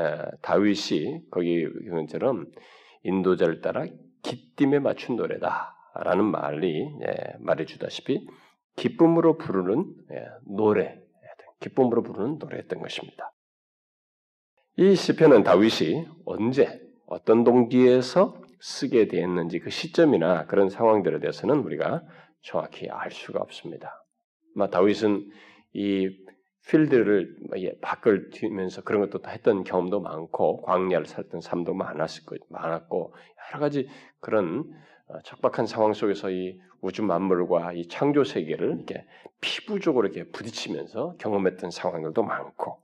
다윗이 0.40 1.30
거기 1.30 1.68
경처럼 1.86 2.46
인도자를 3.02 3.60
따라 3.60 3.84
기쁨에 4.22 4.78
맞춘 4.78 5.16
노래다 5.16 5.76
라는 5.94 6.24
말이 6.24 6.90
말해주다시피 7.40 8.26
기쁨으로 8.76 9.36
부르는 9.36 9.94
노래, 10.46 10.98
기쁨으로 11.60 12.02
부르는 12.02 12.38
노래였던 12.38 12.80
것입니다. 12.80 13.32
이 14.76 14.94
시편은 14.94 15.42
다윗이 15.42 16.08
언제 16.24 16.80
어떤 17.06 17.44
동기에서 17.44 18.40
쓰게 18.60 19.08
되었는지 19.08 19.58
그 19.58 19.70
시점이나 19.70 20.46
그런 20.46 20.70
상황들에 20.70 21.20
대해서는 21.20 21.58
우리가 21.58 22.02
정확히 22.40 22.88
알 22.88 23.10
수가 23.10 23.40
없습니다. 23.40 24.04
마 24.54 24.70
다윗은 24.70 25.30
이 25.74 26.08
필드를 26.68 27.36
밖을 27.80 28.30
뛰면서 28.30 28.82
그런 28.82 29.00
것도 29.02 29.20
다 29.20 29.30
했던 29.30 29.64
경험도 29.64 30.00
많고 30.00 30.62
광야를 30.62 31.06
살던 31.06 31.40
삶도 31.40 31.74
많았을 31.74 32.24
거 32.24 32.36
많았고 32.48 33.14
여러 33.50 33.60
가지 33.60 33.88
그런 34.20 34.72
어, 35.08 35.20
척박한 35.24 35.66
상황 35.66 35.92
속에서 35.92 36.30
이 36.30 36.60
우주 36.80 37.02
만물과 37.02 37.72
이 37.72 37.86
창조 37.88 38.24
세계를 38.24 38.76
이렇게 38.76 39.04
피부적으로 39.40 40.06
이렇게 40.06 40.30
부딪히면서 40.30 41.16
경험했던 41.18 41.70
상황들도 41.70 42.22
많고. 42.22 42.78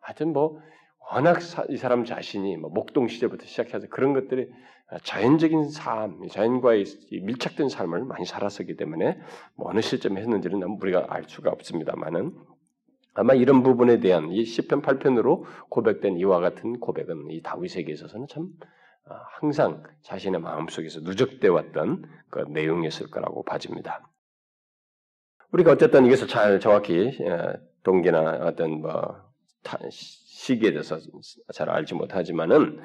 하여튼 0.00 0.32
뭐 0.32 0.60
워낙 1.12 1.38
이 1.68 1.76
사람 1.76 2.04
자신이 2.04 2.56
뭐 2.56 2.70
목동 2.70 3.08
시절부터 3.08 3.44
시작해서 3.46 3.86
그런 3.88 4.12
것들이 4.12 4.48
자연적인 5.04 5.70
삶, 5.70 6.26
자연과의 6.28 6.84
밀착된 7.22 7.68
삶을 7.68 8.04
많이 8.04 8.24
살았었기 8.24 8.76
때문에 8.76 9.18
뭐 9.54 9.70
어느 9.70 9.80
시점에 9.80 10.20
했는지는 10.20 10.62
우리가 10.80 11.06
알 11.08 11.24
수가 11.24 11.50
없습니다만은 11.50 12.34
아마 13.14 13.34
이런 13.34 13.62
부분에 13.62 14.00
대한 14.00 14.30
이 14.30 14.44
시편 14.44 14.82
8편으로 14.82 15.44
고백된 15.68 16.18
이와 16.18 16.40
같은 16.40 16.78
고백은 16.78 17.30
이 17.30 17.42
다윗에게 17.42 17.92
있어서는 17.92 18.26
참 18.28 18.48
아, 19.06 19.14
항상 19.40 19.82
자신의 20.02 20.40
마음속에서 20.40 21.00
누적돼 21.00 21.48
왔던 21.48 22.04
그 22.30 22.40
내용이었을 22.48 23.10
거라고 23.10 23.44
봐집니다. 23.44 24.08
우리가 25.52 25.72
어쨌든 25.72 26.06
이것을 26.06 26.28
잘 26.28 26.60
정확히 26.60 27.18
동기나 27.82 28.38
어떤 28.42 28.80
뭐 28.80 29.16
시기에 29.90 30.70
대해서 30.70 30.98
잘 31.52 31.68
알지 31.68 31.94
못하지만은 31.94 32.78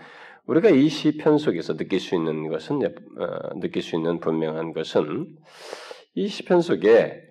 우리가 0.47 0.69
이 0.69 0.89
시편 0.89 1.37
속에서 1.37 1.75
느낄 1.75 1.99
수 1.99 2.15
있는 2.15 2.49
것은 2.49 2.81
어, 2.83 3.59
느낄 3.59 3.81
수 3.81 3.95
있는 3.95 4.19
분명한 4.19 4.73
것은 4.73 5.35
이 6.15 6.27
시편 6.27 6.61
속에 6.61 7.21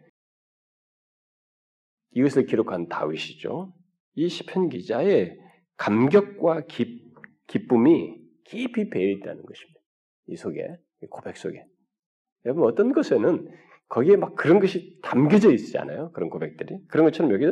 이것을 2.14 2.46
기록한 2.46 2.88
다윗이죠. 2.88 3.72
이 4.14 4.28
시편 4.28 4.68
기자의 4.68 5.36
감격과 5.76 6.62
기, 6.66 7.02
기쁨이 7.46 8.16
깊이 8.44 8.88
배어 8.88 9.08
있다는 9.10 9.42
것입니다. 9.42 9.80
이 10.28 10.36
속에 10.36 10.66
이 11.02 11.06
고백 11.06 11.36
속에 11.36 11.64
여러분 12.44 12.64
어떤 12.64 12.92
것에는 12.92 13.48
거기에 13.88 14.16
막 14.16 14.34
그런 14.34 14.60
것이 14.60 14.98
담겨져 15.02 15.50
있잖아요. 15.52 16.10
그런 16.12 16.30
고백들이 16.30 16.78
그런 16.88 17.04
것처럼 17.06 17.32
여기 17.32 17.46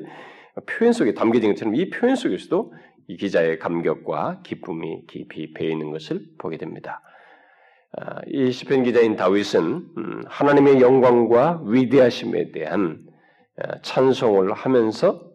표현 0.66 0.92
속에 0.92 1.14
담겨진 1.14 1.50
것처럼 1.50 1.75
이 1.75 1.90
표현 1.90 2.16
속에서도 2.16 2.73
이 3.09 3.16
기자의 3.16 3.59
감격과 3.59 4.42
기쁨이 4.42 5.07
깊이 5.07 5.52
배어 5.52 5.71
있는 5.71 5.90
것을 5.90 6.25
보게 6.38 6.57
됩니다. 6.57 7.02
아, 7.95 8.21
이 8.26 8.50
시편 8.50 8.85
기자인 8.85 9.16
다윗은 9.16 9.61
음, 9.62 10.23
하나님의 10.26 10.81
영광과 10.81 11.62
위대하심에 11.66 12.52
대한 12.52 13.04
아, 13.07 13.12
찬송을 13.82 14.52
하면서 14.52 15.30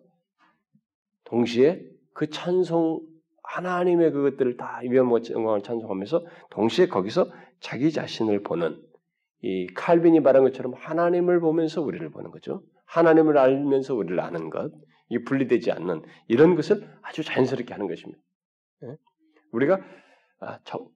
동시에 1.26 1.82
그 2.14 2.30
찬송 2.30 3.02
하나님의 3.44 4.12
그것들을 4.12 4.58
다 4.58 4.80
위엄과 4.84 5.20
영광을 5.32 5.62
찬송하면서 5.62 6.26
동시에 6.50 6.88
거기서 6.88 7.32
자기 7.60 7.92
자신을 7.92 8.44
보는 8.44 8.82
이 9.42 9.68
칼빈이 9.68 10.20
말한 10.20 10.44
것처럼 10.44 10.74
하나님을 10.74 11.40
보면서 11.40 11.82
우리를 11.82 12.10
보는 12.10 12.32
거죠. 12.32 12.64
하나님을 12.86 13.38
알면서 13.38 13.96
우리를 13.96 14.20
아는 14.20 14.50
것. 14.50 14.72
이 15.10 15.20
분리되지 15.20 15.72
않는 15.72 16.02
이런 16.28 16.56
것을 16.56 16.86
아주 17.02 17.24
자연스럽게 17.24 17.74
하는 17.74 17.88
것입니다. 17.88 18.20
예? 18.84 18.96
우리가 19.52 19.76
아, 19.76 19.80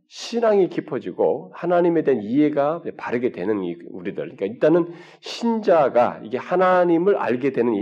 신앙이 0.07 0.69
깊어지고 0.69 1.51
하나님에 1.55 2.03
대한 2.03 2.21
이해가 2.21 2.83
바르게 2.97 3.31
되는 3.31 3.59
우리들. 3.89 4.35
그러니까 4.35 4.45
일단은 4.45 4.93
신자가 5.19 6.21
이게 6.23 6.37
하나님을 6.37 7.15
알게 7.15 7.51
되는 7.51 7.73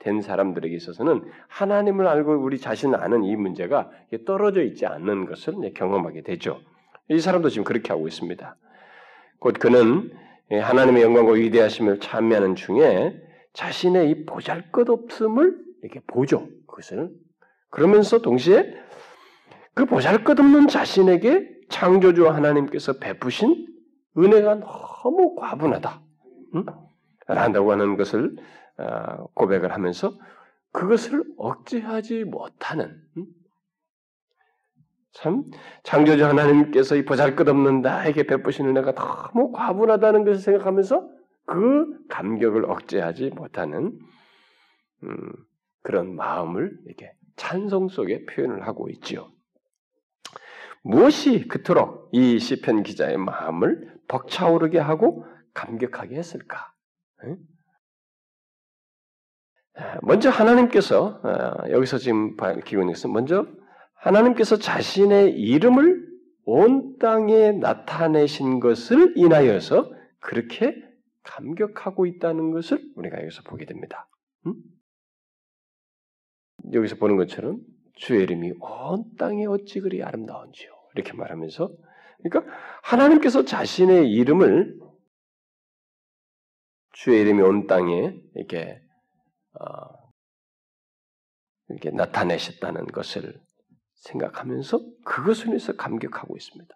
된 0.00 0.20
사람들에게 0.20 0.74
있어서는 0.76 1.22
하나님을 1.48 2.06
알고 2.06 2.42
우리 2.42 2.58
자신을 2.58 3.00
아는 3.00 3.24
이 3.24 3.36
문제가 3.36 3.90
떨어져 4.26 4.62
있지 4.62 4.86
않는 4.86 5.26
것을 5.26 5.54
경험하게 5.74 6.22
되죠. 6.22 6.60
이 7.08 7.18
사람도 7.18 7.48
지금 7.48 7.64
그렇게 7.64 7.88
하고 7.88 8.06
있습니다. 8.06 8.56
곧 9.38 9.54
그는 9.58 10.10
하나님의 10.50 11.02
영광과 11.02 11.32
위대하심을 11.32 12.00
찬미하는 12.00 12.54
중에 12.54 13.14
자신의 13.54 14.10
이 14.10 14.24
보잘것없음을 14.26 15.58
이렇게 15.82 16.00
보죠. 16.06 16.48
그것을 16.66 17.10
그러면서 17.70 18.18
동시에 18.18 18.74
그 19.74 19.86
보잘것없는 19.86 20.68
자신에게 20.68 21.54
창조주 21.68 22.28
하나님께서 22.28 22.98
베푸신 22.98 23.66
은혜가 24.16 24.60
너무 24.60 25.34
과분하다. 25.34 26.02
응? 26.54 26.66
한다고 27.26 27.72
하는 27.72 27.96
것을 27.96 28.36
어, 28.78 29.26
고백을 29.34 29.72
하면서 29.72 30.12
그것을 30.72 31.24
억제하지 31.36 32.24
못하는 32.24 33.00
참 35.12 35.44
창조주 35.84 36.24
하나님께서 36.24 36.96
이 36.96 37.04
보잘것없는 37.04 37.82
나에게 37.82 38.24
베푸신 38.24 38.66
은혜가 38.68 38.94
너무 38.94 39.52
과분하다는 39.52 40.24
것을 40.24 40.40
생각하면서 40.40 41.08
그 41.46 42.06
감격을 42.08 42.64
억제하지 42.64 43.30
못하는 43.30 43.96
음, 45.04 45.32
그런 45.82 46.16
마음을 46.16 46.76
이렇게 46.86 47.12
찬송 47.36 47.88
속에 47.88 48.26
표현을 48.26 48.66
하고 48.66 48.88
있지요. 48.90 49.30
무엇이 50.84 51.48
그토록 51.48 52.10
이 52.12 52.38
시편 52.38 52.82
기자의 52.82 53.16
마음을 53.16 53.92
벅차오르게 54.06 54.78
하고 54.78 55.26
감격하게 55.54 56.16
했을까? 56.16 56.72
먼저 60.02 60.30
하나님께서 60.30 61.20
어, 61.24 61.70
여기서 61.70 61.98
지금 61.98 62.36
밝히고 62.36 62.82
있는 62.82 62.94
먼저 63.12 63.46
하나님께서 63.94 64.58
자신의 64.58 65.32
이름을 65.32 66.06
온 66.44 66.98
땅에 66.98 67.52
나타내신 67.52 68.60
것을 68.60 69.14
인하여서 69.16 69.90
그렇게 70.20 70.76
감격하고 71.22 72.04
있다는 72.04 72.50
것을 72.50 72.92
우리가 72.94 73.20
여기서 73.22 73.42
보게 73.44 73.64
됩니다. 73.64 74.06
음? 74.46 74.54
여기서 76.72 76.96
보는 76.96 77.16
것처럼 77.16 77.60
주의 77.94 78.22
이름이 78.22 78.52
온 78.60 79.16
땅에 79.16 79.46
어찌 79.46 79.80
그리 79.80 80.02
아름다운지요. 80.02 80.73
이렇게 80.94 81.12
말하면서 81.12 81.70
그러니까 82.22 82.54
하나님께서 82.82 83.44
자신의 83.44 84.10
이름을 84.10 84.78
주의 86.92 87.20
이름이 87.20 87.42
온 87.42 87.66
땅에 87.66 88.14
이렇게 88.34 88.80
어, 89.60 90.10
이렇게 91.68 91.90
나타내셨다는 91.90 92.86
것을 92.86 93.40
생각하면서 93.94 94.80
그것을 95.04 95.48
위해서 95.48 95.74
감격하고 95.76 96.36
있습니다. 96.36 96.74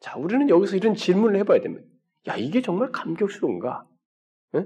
자, 0.00 0.16
우리는 0.16 0.48
여기서 0.48 0.76
이런 0.76 0.94
질문을 0.94 1.38
해봐야 1.40 1.60
됩니다. 1.60 1.86
야, 2.28 2.36
이게 2.36 2.62
정말 2.62 2.90
감격스러운가? 2.90 3.86
네? 4.52 4.64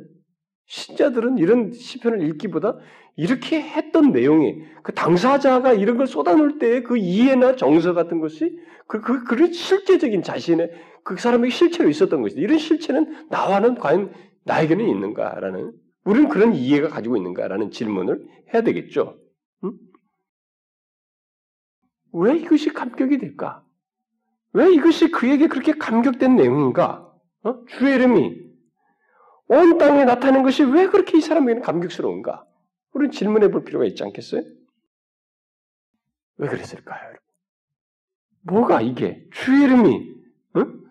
신자들은 0.66 1.38
이런 1.38 1.72
시편을 1.72 2.22
읽기보다 2.28 2.78
이렇게 3.16 3.60
했던 3.60 4.12
내용이 4.12 4.62
그 4.82 4.92
당사자가 4.92 5.72
이런 5.72 5.96
걸 5.96 6.06
쏟아놓을 6.06 6.58
때의 6.58 6.82
그 6.82 6.96
이해나 6.96 7.56
정서 7.56 7.94
같은 7.94 8.20
것이 8.20 8.58
그, 8.86 9.00
그, 9.00 9.24
그런 9.24 9.52
실제적인 9.52 10.22
자신의 10.22 10.70
그 11.04 11.16
사람에게 11.16 11.50
실체로 11.50 11.88
있었던 11.88 12.22
것이 12.22 12.36
이런 12.36 12.58
실체는 12.58 13.28
나와는 13.30 13.76
과연 13.76 14.12
나에게는 14.44 14.88
있는가라는 14.88 15.72
우리는 16.04 16.28
그런 16.28 16.54
이해가 16.54 16.88
가지고 16.88 17.16
있는가라는 17.16 17.70
질문을 17.70 18.26
해야 18.52 18.62
되겠죠. 18.62 19.18
응? 19.64 19.72
왜 22.12 22.36
이것이 22.36 22.70
감격이 22.70 23.18
될까? 23.18 23.64
왜 24.52 24.72
이것이 24.72 25.10
그에게 25.10 25.48
그렇게 25.48 25.72
감격된 25.72 26.36
내용인가? 26.36 27.10
어? 27.42 27.64
주의 27.66 27.94
이름이 27.94 28.43
온 29.46 29.78
땅에 29.78 30.04
나타낸 30.04 30.42
것이 30.42 30.62
왜 30.64 30.86
그렇게 30.88 31.18
이 31.18 31.20
사람에게는 31.20 31.62
감격스러운가? 31.62 32.46
우리는 32.92 33.10
질문해 33.10 33.48
볼 33.50 33.64
필요가 33.64 33.84
있지 33.84 34.02
않겠어요? 34.02 34.42
왜 36.36 36.48
그랬을까요, 36.48 37.02
여러분? 37.02 37.20
뭐가 38.42 38.80
이게 38.80 39.26
주의 39.32 39.62
이름이 39.64 40.14
응? 40.56 40.84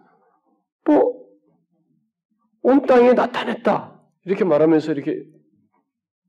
뭐 0.85 1.13
온 2.65 2.85
땅에 2.85 3.11
나타냈다 3.13 4.01
이렇게 4.23 4.45
말하면서 4.45 4.93
이렇게 4.93 5.21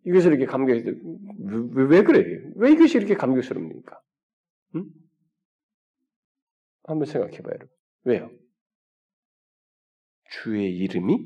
이것을 0.04 0.32
이렇게 0.32 0.46
감격 0.46 0.74
왜, 0.74 1.84
왜 1.84 2.02
그래? 2.02 2.24
왜 2.56 2.72
이것이 2.72 2.98
이렇게 2.98 3.14
감격스럽습니까? 3.14 4.00
응? 4.74 4.86
한번 6.82 7.06
생각해 7.06 7.38
봐요, 7.38 7.54
여러분. 7.54 7.68
왜요? 8.02 8.30
주의 10.28 10.76
이름이 10.76 11.24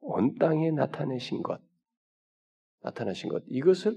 온 0.00 0.36
땅에 0.36 0.70
나타내신 0.70 1.42
것, 1.42 1.60
나타나신 2.82 3.28
것, 3.28 3.42
이것을 3.46 3.96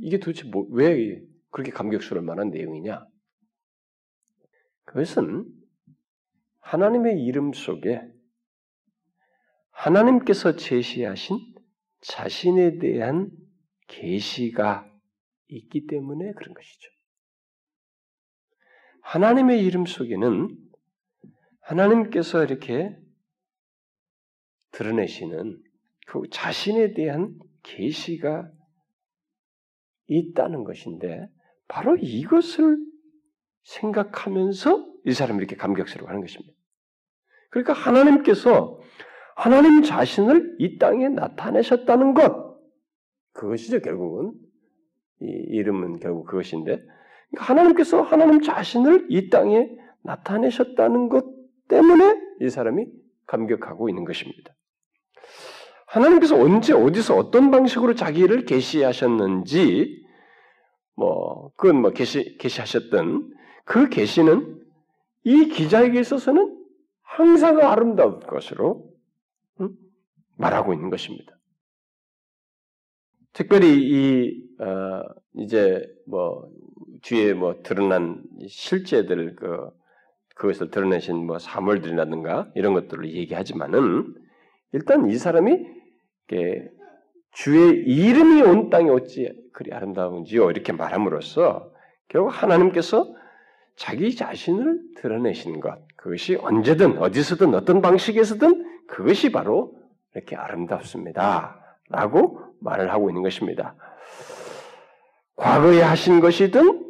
이게 0.00 0.18
도대체 0.18 0.48
뭐, 0.48 0.66
왜 0.70 1.20
그렇게 1.50 1.70
감격스러울 1.70 2.24
만한 2.24 2.50
내용이냐? 2.50 3.06
그것은 4.84 5.46
하나님의 6.60 7.24
이름 7.24 7.52
속에 7.52 8.00
하나님께서 9.70 10.56
제시하신 10.56 11.38
자신에 12.00 12.78
대한 12.78 13.30
계시가 13.88 14.90
있기 15.48 15.86
때문에 15.86 16.32
그런 16.32 16.54
것이죠. 16.54 16.90
하나님의 19.02 19.64
이름 19.64 19.86
속에는 19.86 20.56
하나님께서 21.60 22.44
이렇게 22.44 22.96
드러내시는 24.76 25.58
그 26.06 26.22
자신에 26.30 26.92
대한 26.92 27.34
계시가 27.62 28.48
있다는 30.06 30.64
것인데 30.64 31.28
바로 31.66 31.96
이것을 31.96 32.78
생각하면서 33.64 34.86
이 35.06 35.12
사람이 35.12 35.38
이렇게 35.38 35.56
감격스러워 35.56 36.08
하는 36.08 36.20
것입니다. 36.20 36.52
그러니까 37.50 37.72
하나님께서 37.72 38.78
하나님 39.34 39.82
자신을 39.82 40.56
이 40.58 40.78
땅에 40.78 41.08
나타내셨다는 41.08 42.14
것 42.14 42.56
그것이죠 43.32 43.80
결국은 43.80 44.32
이 45.20 45.26
이름은 45.26 46.00
결국 46.00 46.26
그것인데 46.26 46.82
그러니까 47.30 47.52
하나님께서 47.52 48.02
하나님 48.02 48.42
자신을 48.42 49.06
이 49.10 49.30
땅에 49.30 49.68
나타내셨다는 50.02 51.08
것 51.08 51.24
때문에 51.68 52.20
이 52.42 52.48
사람이 52.48 52.86
감격하고 53.26 53.88
있는 53.88 54.04
것입니다. 54.04 54.54
하나님께서 55.86 56.36
언제 56.36 56.72
어디서 56.72 57.16
어떤 57.16 57.50
방식으로 57.50 57.94
자기를 57.94 58.44
계시하셨는지 58.44 60.04
뭐 60.94 61.52
그건 61.56 61.80
뭐 61.80 61.90
계시 61.90 62.36
계시하셨던 62.38 63.32
그 63.64 63.88
계시는 63.88 64.62
이 65.24 65.48
기자에게 65.48 66.00
있어서는 66.00 66.56
항상 67.02 67.60
아름다운 67.60 68.20
것으로 68.20 68.90
음? 69.60 69.70
말하고 70.36 70.72
있는 70.74 70.90
것입니다. 70.90 71.36
특별히 73.32 73.78
이 73.82 74.42
어, 74.60 75.02
이제 75.34 75.84
뭐 76.06 76.48
뒤에 77.02 77.34
뭐 77.34 77.62
드러난 77.62 78.22
실제들 78.48 79.36
그 79.36 79.70
그것을 80.34 80.70
드러내신 80.70 81.26
뭐 81.26 81.38
사물들이라든가 81.38 82.50
이런 82.54 82.74
것들을 82.74 83.14
얘기하지만은 83.14 84.14
일단 84.72 85.08
이 85.08 85.16
사람이 85.16 85.75
주의 87.32 87.84
이름이 87.84 88.42
온 88.42 88.70
땅에 88.70 88.90
어찌 88.90 89.30
그리 89.52 89.72
아름다운지요 89.72 90.50
이렇게 90.50 90.72
말함으로써 90.72 91.70
결국 92.08 92.30
하나님께서 92.30 93.14
자기 93.76 94.14
자신을 94.14 94.80
드러내시는 94.96 95.60
것 95.60 95.78
그것이 95.96 96.36
언제든 96.36 96.98
어디서든 96.98 97.54
어떤 97.54 97.82
방식에서든 97.82 98.86
그것이 98.86 99.32
바로 99.32 99.76
이렇게 100.14 100.36
아름답습니다라고 100.36 102.40
말을 102.60 102.92
하고 102.92 103.10
있는 103.10 103.22
것입니다. 103.22 103.74
과거에 105.36 105.82
하신 105.82 106.20
것이든 106.20 106.84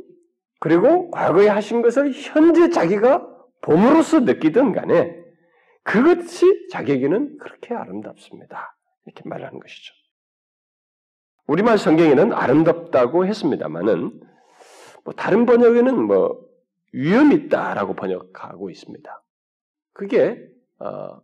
그리고 0.61 1.11
과거에 1.11 1.49
하신 1.49 1.83
것을 1.83 2.13
현재 2.13 2.71
자기가 2.71 3.27
봄으로써 3.63 4.21
느끼든 4.21 4.73
간에 4.73 5.17
그것이 5.83 6.69
자기에게는 6.71 7.39
그렇게 7.39 7.75
아름답습니다. 7.75 8.76
이렇게 9.07 9.23
말하는 9.29 9.59
것이죠. 9.61 9.95
우리말 11.47 11.79
성경에는 11.79 12.33
아름답다고 12.33 13.27
했습니다만은 13.27 14.21
뭐 15.05 15.15
다른 15.15 15.47
번역에는 15.47 16.03
뭐 16.03 16.45
위험 16.93 17.33
있다라고 17.33 17.95
번역하고 17.95 18.71
있습니다. 18.71 19.23
그게 19.93 20.39
어, 20.81 21.21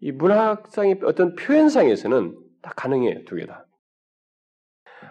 이 0.00 0.12
문학상의 0.12 1.00
어떤 1.04 1.34
표현상에서는 1.36 2.36
다 2.62 2.72
가능해요 2.76 3.24
두 3.24 3.36
개 3.36 3.46
다. 3.46 3.66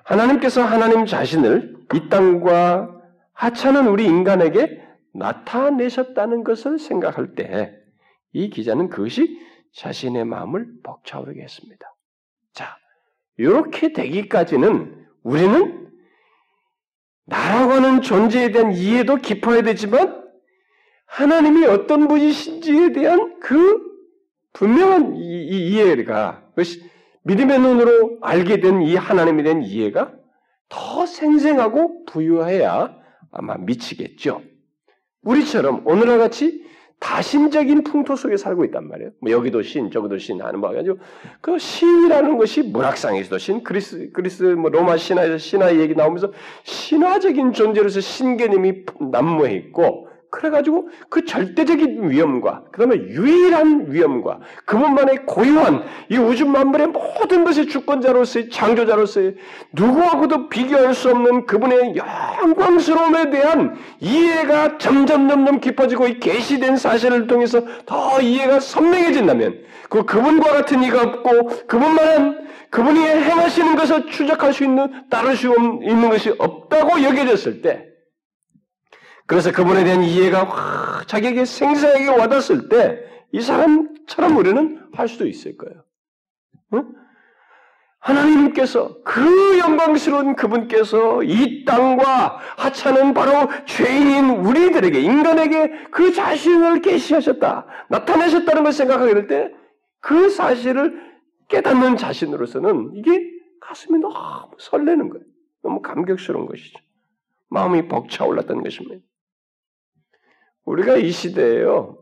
하나님께서 0.03 0.61
하나님 0.61 1.05
자신을 1.05 1.75
이 1.93 2.09
땅과 2.09 3.01
하찮은 3.33 3.87
우리 3.87 4.05
인간에게 4.05 4.81
나타내셨다는 5.13 6.43
것을 6.43 6.77
생각할 6.77 7.35
때 7.35 7.85
이 8.35 8.49
기자는 8.49 8.89
그것이 8.89 9.39
자신의 9.75 10.25
마음을 10.25 10.67
벅차오르게 10.83 11.41
했습니다. 11.41 11.95
자, 12.53 12.77
이렇게 13.37 13.91
되기까지는 13.93 15.05
우리는 15.23 15.91
나라고 17.25 17.73
하는 17.73 18.01
존재에 18.01 18.51
대한 18.51 18.71
이해도 18.73 19.17
깊어야 19.17 19.63
되지만 19.63 20.23
하나님이 21.07 21.65
어떤 21.65 22.07
분이신지에 22.07 22.93
대한 22.93 23.39
그 23.39 23.81
분명한 24.53 25.15
이, 25.17 25.19
이 25.19 25.71
이해가 25.71 26.43
믿음의 27.23 27.59
눈으로 27.59 28.19
알게 28.21 28.59
된 28.61 28.81
이 28.81 28.95
하나님에 28.95 29.43
대한 29.43 29.63
이해가 29.63 30.13
더 30.69 31.05
생생하고 31.05 32.05
부유해야 32.05 32.95
아마 33.31 33.57
미치겠죠. 33.57 34.41
우리처럼 35.23 35.85
오늘과 35.85 36.17
같이 36.17 36.63
다신적인 36.99 37.83
풍토 37.83 38.15
속에 38.15 38.37
살고 38.37 38.65
있단 38.65 38.87
말이에요. 38.87 39.11
뭐 39.19 39.31
여기도 39.31 39.61
신, 39.61 39.91
저기도 39.91 40.17
신 40.17 40.41
하는 40.41 40.61
거 40.61 40.71
가지고 40.71 40.97
그 41.41 41.57
신이라는 41.59 42.37
것이 42.37 42.63
문학상에서도 42.63 43.37
신, 43.37 43.63
그리스 43.63 44.09
그리스 44.11 44.43
뭐 44.43 44.69
로마 44.69 44.97
신화에서 44.97 45.37
신화 45.37 45.75
얘기 45.75 45.93
나오면서 45.93 46.31
신화적인 46.63 47.53
존재로서 47.53 47.99
신개념이 47.99 48.85
난무해 49.11 49.53
있고 49.53 50.09
그래가지고 50.35 50.89
그 51.09 51.23
절대적인 51.23 52.09
위험과 52.09 52.63
그 52.71 52.79
다음에 52.79 52.97
유일한 53.07 53.85
위험과 53.89 54.39
그분만의 54.65 55.25
고유한 55.25 55.83
이 56.09 56.17
우주 56.17 56.45
만물의 56.45 56.87
모든 56.87 57.45
것의 57.45 57.67
주권자로서의 57.67 58.49
창조자로서의 58.49 59.35
누구하고도 59.71 60.49
비교할 60.49 60.93
수 60.93 61.09
없는 61.09 61.45
그분의 61.45 61.95
영광스러움에 61.95 63.29
대한 63.29 63.77
이해가 64.01 64.77
점점 64.77 65.29
점점 65.29 65.61
깊어지고 65.61 66.07
이 66.07 66.19
계시된 66.19 66.75
사실을 66.75 67.27
통해서 67.27 67.61
더 67.85 68.19
이해가 68.19 68.59
선명해진다면 68.59 69.59
그 69.89 70.03
그분과 70.03 70.51
같은 70.51 70.83
이가 70.83 71.01
없고 71.01 71.65
그분만한 71.67 72.45
그분이 72.71 72.99
행하시는 72.99 73.77
것을 73.77 74.07
추적할 74.07 74.51
수 74.51 74.65
있는 74.65 75.05
따를 75.09 75.37
수 75.37 75.55
있는 75.81 76.09
것이 76.09 76.35
없다고 76.37 77.01
여겨졌을 77.03 77.61
때 77.61 77.94
그래서 79.27 79.51
그분에 79.51 79.83
대한 79.83 80.03
이해가 80.03 80.43
확 80.43 81.07
자기에게 81.07 81.45
생생하게 81.45 82.09
와닿았을 82.09 82.69
때 82.69 83.15
이 83.31 83.41
사람처럼 83.41 84.37
우리는 84.37 84.81
할 84.93 85.09
수도 85.09 85.27
있을 85.27 85.57
거예요. 85.57 85.83
응? 86.73 86.95
하나님께서 87.99 89.01
그 89.03 89.59
영광스러운 89.59 90.35
그분께서 90.37 91.21
이 91.23 91.65
땅과 91.65 92.39
하찮은 92.57 93.13
바로 93.13 93.49
죄인인 93.65 94.29
우리들에게 94.29 95.01
인간에게 95.01 95.87
그 95.91 96.13
자신을 96.13 96.81
계시하셨다 96.81 97.65
나타내셨다는 97.89 98.63
걸 98.63 98.71
생각하게 98.71 99.13
될 99.13 99.27
때 99.27 99.51
그 99.99 100.29
사실을 100.29 101.01
깨닫는 101.49 101.97
자신으로서는 101.97 102.91
이게 102.93 103.19
가슴이 103.59 103.99
너무 103.99 104.13
설레는 104.59 105.09
거예요. 105.09 105.25
너무 105.63 105.81
감격스러운 105.81 106.45
것이죠. 106.45 106.79
마음이 107.49 107.87
벅차올랐던 107.87 108.61
것입니다. 108.63 109.03
우리가 110.65 110.97
이 110.97 111.11
시대에요. 111.11 111.97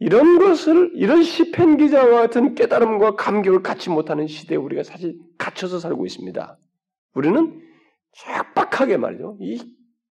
이런 0.00 0.38
것을 0.38 0.92
이런 0.94 1.22
시편 1.22 1.76
기자와 1.76 2.22
같은 2.22 2.54
깨달음과 2.54 3.16
감격을 3.16 3.62
갖지 3.62 3.90
못하는 3.90 4.26
시대에 4.26 4.56
우리가 4.56 4.82
사실 4.82 5.16
갇혀서 5.38 5.78
살고 5.78 6.04
있습니다. 6.06 6.58
우리는 7.14 7.60
촉박하게 8.12 8.96
말이죠. 8.96 9.36
이 9.40 9.62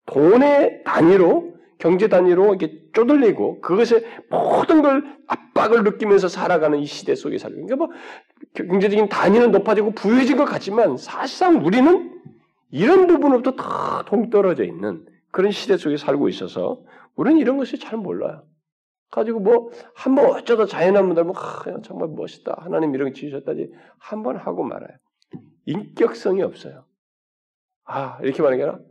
돈의 0.06 0.82
단위로 0.84 1.56
경제 1.78 2.08
단위로 2.08 2.54
이렇게 2.54 2.80
쪼들리고 2.94 3.60
그것에 3.60 4.02
모든 4.30 4.80
걸 4.80 5.04
압박을 5.26 5.84
느끼면서 5.84 6.28
살아가는 6.28 6.78
이 6.78 6.86
시대 6.86 7.14
속에 7.14 7.36
살고 7.36 7.54
그러니까 7.54 7.76
뭐 7.76 7.88
경제적인 8.54 9.08
단위는 9.08 9.50
높아지고 9.52 9.92
부유해진 9.92 10.36
것 10.38 10.46
같지만 10.46 10.96
사실상 10.96 11.64
우리는 11.64 12.12
이런 12.70 13.06
부분으로부터 13.06 13.56
다 13.62 14.04
동떨어져 14.06 14.64
있는 14.64 15.04
그런 15.30 15.52
시대 15.52 15.76
속에 15.76 15.98
살고 15.98 16.28
있어서 16.30 16.80
우리는 17.16 17.38
이런 17.38 17.56
것이 17.56 17.78
잘 17.78 17.98
몰라요. 17.98 18.46
가지고 19.10 19.40
뭐 19.40 19.70
한번 19.94 20.26
어쩌다 20.26 20.66
자연한 20.66 21.06
분들 21.06 21.24
뭐 21.24 21.34
아, 21.36 21.64
정말 21.82 22.08
멋있다 22.08 22.54
하나님 22.58 22.94
이런 22.94 23.08
거 23.08 23.14
지으셨다지 23.14 23.72
한 23.98 24.22
번 24.22 24.36
하고 24.36 24.64
말아요. 24.64 24.96
인격성이 25.66 26.42
없어요. 26.42 26.86
아 27.84 28.18
이렇게 28.22 28.42
말하는 28.42 28.58
게 28.58 28.64
아니라 28.70 28.84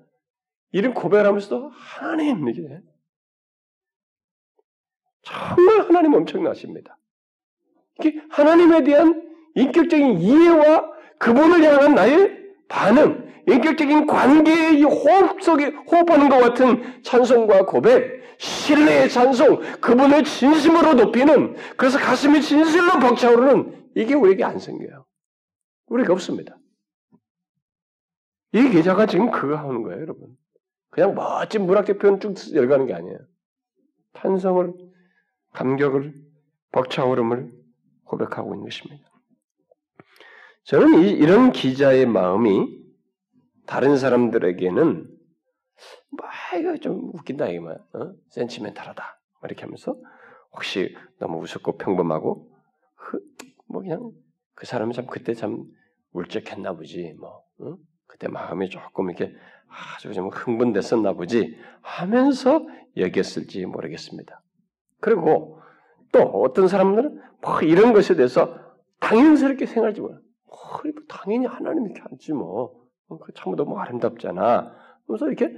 이런 0.71 0.93
고백을 0.93 1.25
하면서도 1.25 1.69
하나님 1.69 2.47
이게 2.49 2.81
정말 5.21 5.81
하나님 5.87 6.13
엄청나십니다. 6.13 6.97
이게 7.99 8.21
하나님에 8.29 8.83
대한 8.83 9.25
인격적인 9.55 10.19
이해와 10.19 10.91
그분을 11.19 11.63
향한 11.63 11.95
나의 11.95 12.45
반응, 12.67 13.24
인격적인 13.47 14.07
관계의 14.07 14.83
호흡 14.83 15.41
속에 15.41 15.67
호흡하는 15.67 16.29
것 16.29 16.39
같은 16.39 17.03
찬송과 17.03 17.65
고백, 17.65 18.23
신뢰의 18.37 19.09
찬송, 19.09 19.79
그분을 19.79 20.23
진심으로 20.23 20.95
높이는 20.95 21.55
그래서 21.77 21.99
가슴이 21.99 22.41
진실로 22.41 22.99
벅차오르는 22.99 23.91
이게 23.95 24.13
우리에게 24.13 24.43
안 24.43 24.59
생겨요. 24.59 25.05
우리가 25.87 26.13
없습니다. 26.13 26.57
이 28.53 28.69
계좌가 28.69 29.05
지금 29.05 29.31
그거 29.31 29.55
하는 29.55 29.83
거예요, 29.83 30.01
여러분. 30.01 30.35
그냥 30.89 31.13
멋진 31.13 31.65
문학적 31.65 31.99
표현 31.99 32.19
쭉 32.19 32.33
열가는 32.53 32.87
게 32.87 32.93
아니에요. 32.93 33.19
탄성을, 34.13 34.73
감격을, 35.53 36.13
벅차오름을 36.71 37.51
고백하고 38.05 38.53
있는 38.53 38.65
것입니다. 38.65 39.09
저는 40.63 41.03
이, 41.03 41.09
이런 41.11 41.51
기자의 41.51 42.05
마음이 42.05 42.84
다른 43.65 43.97
사람들에게는 43.97 45.07
뭐 46.11 46.27
이거 46.59 46.77
좀 46.77 47.11
웃긴다 47.13 47.47
이거 47.47 47.71
어? 47.93 48.13
센치멘탈하다 48.29 49.19
이렇게 49.43 49.63
하면서 49.63 49.95
혹시 50.51 50.95
너무 51.19 51.39
우습고 51.39 51.77
평범하고 51.77 52.49
뭐 53.67 53.81
그냥 53.81 54.11
그 54.53 54.65
사람은 54.65 54.93
참 54.93 55.05
그때 55.07 55.33
참 55.33 55.65
울적했나 56.13 56.73
보지 56.73 57.15
뭐 57.19 57.43
어? 57.59 57.77
그때 58.07 58.27
마음이 58.27 58.69
조금 58.69 59.09
이렇게 59.09 59.35
아주 59.67 60.13
좀 60.13 60.29
흥분됐었나 60.29 61.13
보지 61.13 61.57
하면서 61.81 62.65
여겼을지 62.95 63.65
모르겠습니다. 63.65 64.41
그리고 65.01 65.59
또 66.11 66.21
어떤 66.21 66.67
사람들은 66.67 67.21
뭐 67.41 67.61
이런 67.61 67.93
것에 67.93 68.15
대해서 68.15 68.57
당연스럽게 69.01 69.65
생각하지 69.65 70.01
뭐, 70.01 70.11
뭐 70.11 70.81
당연히 71.09 71.45
하나님이 71.45 71.91
이렇게 71.91 72.01
하지 72.01 72.31
뭐 72.31 72.63
어, 72.63 72.84
그 73.07 73.31
참 73.35 73.55
너무 73.55 73.77
아름답잖아. 73.77 74.75
그래서 75.07 75.27
이렇게, 75.27 75.53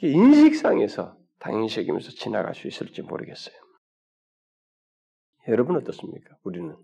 인식상에서 0.00 1.16
당연시 1.38 1.80
여기면서 1.80 2.10
지나갈 2.10 2.54
수 2.54 2.66
있을지 2.66 3.02
모르겠어요. 3.02 3.54
여러분 5.48 5.76
어떻습니까? 5.76 6.36
우리는 6.44 6.76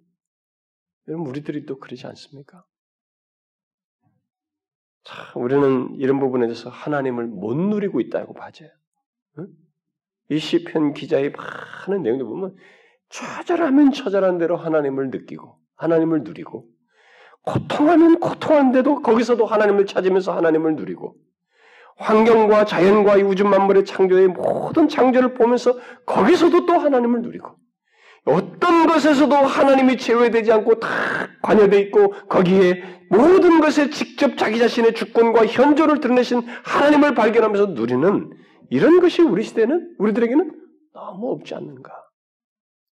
여러분 1.07 1.27
우리들이 1.29 1.65
또 1.65 1.79
그러지 1.79 2.07
않습니까? 2.07 2.65
참 5.05 5.43
우리는 5.43 5.95
이런 5.95 6.19
부분에 6.19 6.47
대해서 6.47 6.69
하나님을 6.69 7.27
못 7.27 7.55
누리고 7.55 8.01
있다고 8.01 8.35
봐져요. 8.35 8.69
응? 9.39 9.47
이 10.31 10.39
시편 10.39 10.93
기자의 10.93 11.31
많은 11.31 12.03
내용들 12.03 12.27
보면 12.27 12.57
처절하면 13.09 13.93
처절한 13.93 14.39
대로 14.39 14.57
하나님을 14.57 15.11
느끼고 15.11 15.59
하나님을 15.77 16.25
누리고 16.25 16.69
고통하면 17.49 18.21
고통한데도 18.21 19.01
거기서도 19.01 19.47
하나님을 19.47 19.87
찾으면서 19.87 20.37
하나님을 20.37 20.77
누리고 20.77 21.17
환경과 21.97 22.67
자연과 22.67 23.17
이 23.17 23.23
우주 23.23 23.45
만물의 23.45 23.87
창조의 23.87 24.29
모든 24.29 24.87
창조를 24.89 25.33
보면서 25.33 25.75
거기서도 26.05 26.67
또 26.67 26.75
하나님을 26.75 27.23
누리고 27.23 27.57
어떤 28.27 28.87
것에서도 28.87 29.35
하나님이 29.35 29.97
제외되지 29.97 30.53
않고 30.53 30.79
다 30.79 30.89
관여되어 31.41 31.81
있고 31.81 32.11
거기에 32.29 32.83
모든 33.09 33.61
것에 33.61 33.89
직접 33.89 34.37
자기 34.37 34.59
자신의 34.59 34.93
주권과 34.93 35.47
현조를 35.47 36.01
드러내신 36.01 36.43
하나님을 36.65 37.15
발견하면서 37.15 37.69
누리는 37.69 38.31
이런 38.69 39.01
것이 39.01 39.23
우리 39.23 39.43
시대는 39.43 39.95
우리들에게는 39.99 40.53
너무 40.93 41.33
없지 41.33 41.55
않는가? 41.55 41.91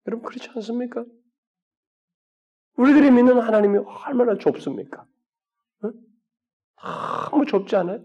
여러분 0.07 0.27
그렇지 0.27 0.49
않습니까? 0.55 1.05
우리들이 2.77 3.11
믿는 3.11 3.39
하나님이 3.39 3.79
얼마나 4.05 4.37
좁습니까? 4.37 5.05
어? 5.83 5.91
너무 7.29 7.45
좁지 7.45 7.75
않아요? 7.75 8.01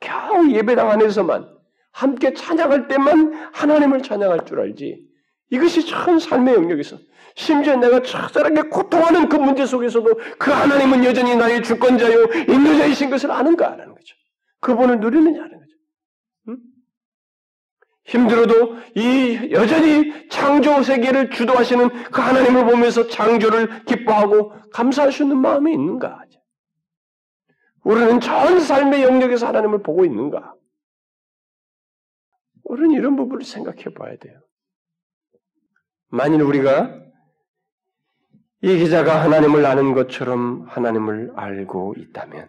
겨우 0.00 0.50
예배당 0.50 0.90
안에서만 0.90 1.48
함께 1.92 2.34
찬양할 2.34 2.88
때만 2.88 3.50
하나님을 3.52 4.02
찬양할 4.02 4.44
줄 4.44 4.60
알지 4.60 5.06
이것이 5.50 5.86
전 5.86 6.18
삶의 6.18 6.54
영역에서 6.54 6.96
심지어 7.34 7.76
내가 7.76 8.02
처절하게 8.02 8.62
고통하는 8.68 9.28
그 9.28 9.36
문제 9.36 9.64
속에서도 9.64 10.14
그 10.38 10.50
하나님은 10.50 11.04
여전히 11.04 11.36
나의 11.36 11.62
주권자요 11.62 12.24
인도자이신 12.48 13.10
것을 13.10 13.30
아는가 13.30 13.72
하는 13.72 13.94
거죠. 13.94 14.16
그분을 14.60 15.00
누리느냐 15.00 15.42
하는. 15.42 15.54
응? 15.54 15.61
힘들어도 18.04 18.76
이 18.96 19.50
여전히 19.52 20.28
창조 20.28 20.82
세계를 20.82 21.30
주도하시는 21.30 21.88
그 22.10 22.20
하나님을 22.20 22.64
보면서 22.64 23.06
창조를 23.06 23.84
기뻐하고 23.84 24.52
감사할 24.70 25.12
수 25.12 25.22
있는 25.22 25.38
마음이 25.38 25.72
있는가? 25.72 26.24
우리는 27.84 28.20
전 28.20 28.60
삶의 28.60 29.02
영역에서 29.02 29.46
하나님을 29.48 29.82
보고 29.82 30.04
있는가? 30.04 30.54
우리는 32.64 32.92
이런 32.92 33.16
부분을 33.16 33.44
생각해 33.44 33.84
봐야 33.94 34.16
돼요. 34.16 34.40
만일 36.08 36.42
우리가 36.42 37.02
이 38.62 38.78
기자가 38.78 39.22
하나님을 39.22 39.66
아는 39.66 39.92
것처럼 39.92 40.62
하나님을 40.68 41.32
알고 41.34 41.94
있다면, 41.98 42.48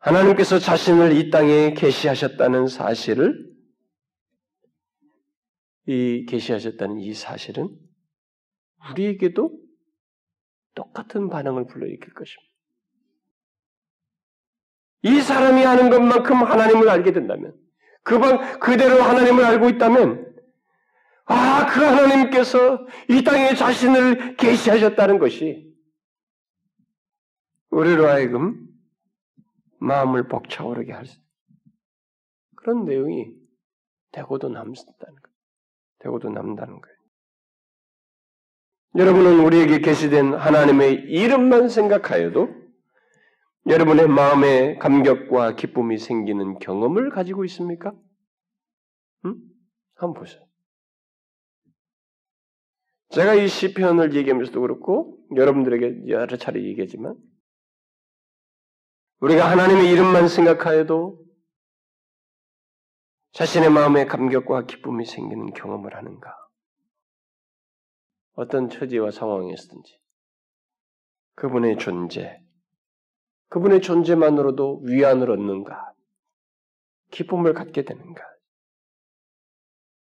하나님께서 0.00 0.58
자신을 0.58 1.12
이 1.16 1.30
땅에 1.30 1.74
계시하셨다는 1.74 2.66
사실을 2.68 3.50
이 5.86 6.24
계시하셨다는 6.26 7.00
이 7.00 7.12
사실은 7.12 7.68
우리에게도 8.90 9.50
똑같은 10.74 11.28
반응을 11.28 11.66
불러일으킬 11.66 12.14
것입니다. 12.14 12.50
이 15.02 15.20
사람이 15.20 15.62
하는 15.62 15.90
것만큼 15.90 16.36
하나님을 16.36 16.88
알게 16.88 17.12
된다면, 17.12 17.54
그방 18.02 18.58
그대로 18.60 19.02
하나님을 19.02 19.44
알고 19.44 19.68
있다면, 19.70 20.34
아, 21.24 21.66
그 21.66 21.80
하나님께서 21.80 22.86
이 23.08 23.22
땅에 23.22 23.54
자신을 23.54 24.36
계시하셨다는 24.36 25.18
것이 25.18 25.74
우리로 27.70 28.08
하여금 28.08 28.69
마음을 29.80 30.28
벅차오르게 30.28 30.92
할 30.92 31.06
수, 31.06 31.18
그런 32.56 32.84
내용이 32.84 33.32
되고도 34.12 34.48
남다는 34.48 34.76
거예요. 34.86 35.36
되고도 36.00 36.30
남다는 36.30 36.80
거예요. 36.80 36.96
여러분은 38.96 39.44
우리에게 39.44 39.80
계시된 39.80 40.34
하나님의 40.34 40.94
이름만 41.08 41.68
생각하여도 41.68 42.48
여러분의 43.68 44.08
마음에 44.08 44.78
감격과 44.78 45.54
기쁨이 45.54 45.98
생기는 45.98 46.58
경험을 46.58 47.10
가지고 47.10 47.44
있습니까? 47.44 47.92
응? 49.26 49.36
한번 49.94 50.20
보세요. 50.20 50.44
제가 53.10 53.34
이 53.34 53.48
시편을 53.48 54.14
얘기하면서도 54.14 54.60
그렇고 54.60 55.18
여러분들에게 55.36 56.08
여러 56.08 56.36
차례 56.36 56.62
얘기하지만 56.62 57.16
우리가 59.20 59.50
하나님의 59.50 59.90
이름만 59.92 60.28
생각하여도 60.28 61.22
자신의 63.32 63.70
마음에 63.70 64.06
감격과 64.06 64.64
기쁨이 64.64 65.04
생기는 65.04 65.52
경험을 65.52 65.94
하는가? 65.94 66.34
어떤 68.32 68.70
처지와 68.70 69.10
상황에서든지 69.10 69.98
그분의 71.34 71.76
존재, 71.76 72.42
그분의 73.48 73.82
존재만으로도 73.82 74.84
위안을 74.84 75.30
얻는가? 75.30 75.92
기쁨을 77.10 77.52
갖게 77.52 77.84
되는가? 77.84 78.22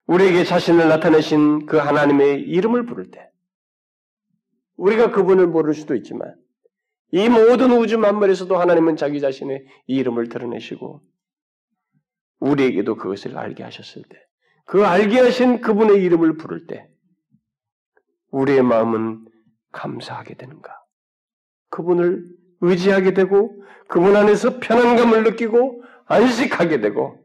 우리에게 0.06 0.44
자신을 0.44 0.86
나타내신 0.86 1.64
그 1.64 1.78
하나님의 1.78 2.42
이름을 2.42 2.84
부를 2.84 3.10
때, 3.10 3.30
우리가 4.76 5.12
그분을 5.12 5.46
모를 5.46 5.72
수도 5.72 5.94
있지만, 5.94 6.34
이 7.10 7.28
모든 7.28 7.72
우주 7.72 7.98
만물에서도 7.98 8.54
하나님은 8.56 8.96
자기 8.96 9.20
자신의 9.20 9.64
이름을 9.86 10.28
드러내시고, 10.28 11.00
우리에게도 12.40 12.96
그것을 12.96 13.38
알게 13.38 13.62
하셨을 13.62 14.02
때, 14.02 14.16
그 14.66 14.84
알게 14.84 15.18
하신 15.18 15.60
그분의 15.60 16.02
이름을 16.02 16.36
부를 16.36 16.66
때, 16.66 16.88
우리의 18.30 18.62
마음은 18.62 19.26
감사하게 19.72 20.34
되는가? 20.34 20.74
그분을 21.70 22.24
의지하게 22.60 23.14
되고, 23.14 23.62
그분 23.88 24.16
안에서 24.16 24.58
편안감을 24.60 25.24
느끼고, 25.24 25.82
안식하게 26.06 26.80
되고, 26.80 27.18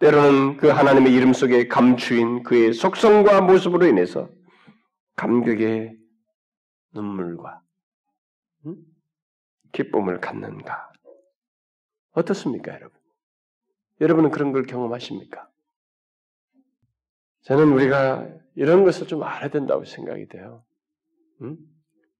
때로는 0.00 0.56
그 0.56 0.66
하나님의 0.66 1.14
이름 1.14 1.32
속에 1.32 1.68
감추인 1.68 2.42
그의 2.42 2.72
속성과 2.72 3.40
모습으로 3.42 3.86
인해서 3.86 4.28
감격의 5.16 5.96
눈물과 6.92 7.60
음? 7.60 7.61
기쁨을 9.72 10.20
갖는가? 10.20 10.92
어떻습니까, 12.12 12.74
여러분? 12.74 12.98
여러분은 14.00 14.30
그런 14.30 14.52
걸 14.52 14.64
경험하십니까? 14.64 15.48
저는 17.42 17.72
우리가 17.72 18.28
이런 18.54 18.84
것을 18.84 19.06
좀 19.06 19.22
알아야 19.22 19.50
된다고 19.50 19.84
생각이 19.84 20.28
돼요. 20.28 20.64
음? 21.40 21.56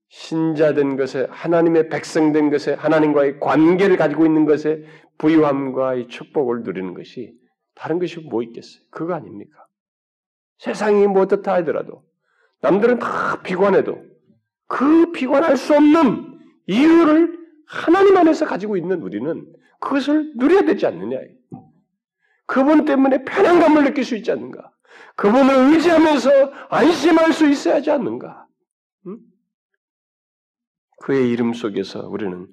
신자된 0.08 0.96
것에 0.96 1.26
하나님의 1.30 1.88
백성된 1.88 2.50
것에 2.50 2.74
하나님과의 2.74 3.40
관계를 3.40 3.96
가지고 3.96 4.26
있는 4.26 4.44
것에 4.44 4.84
부유함과 5.18 5.94
이 5.94 6.08
축복을 6.08 6.62
누리는 6.62 6.94
것이 6.94 7.34
다른 7.74 7.98
것이 7.98 8.20
뭐 8.20 8.42
있겠어요? 8.42 8.82
그거 8.90 9.14
아닙니까? 9.14 9.66
세상이 10.58 11.06
뭐 11.06 11.22
어떻다 11.22 11.54
하더라도 11.54 12.04
남들은 12.60 12.98
다 12.98 13.40
비관해도 13.42 14.04
그 14.66 15.12
비관할 15.12 15.56
수 15.56 15.74
없는 15.74 16.38
이유를 16.66 17.41
하나님 17.72 18.16
안에서 18.16 18.44
가지고 18.46 18.76
있는 18.76 19.00
우리는 19.00 19.50
그것을 19.80 20.34
누려야 20.36 20.62
되지 20.62 20.86
않느냐. 20.86 21.18
그분 22.46 22.84
때문에 22.84 23.24
편안감을 23.24 23.84
느낄 23.84 24.04
수 24.04 24.14
있지 24.14 24.30
않는가? 24.30 24.70
그분을 25.16 25.72
의지하면서 25.72 26.52
안심할 26.68 27.32
수 27.32 27.48
있어야 27.48 27.76
하지 27.76 27.90
않는가? 27.90 28.46
응? 29.06 29.18
그의 31.02 31.30
이름 31.30 31.54
속에서 31.54 32.06
우리는 32.08 32.46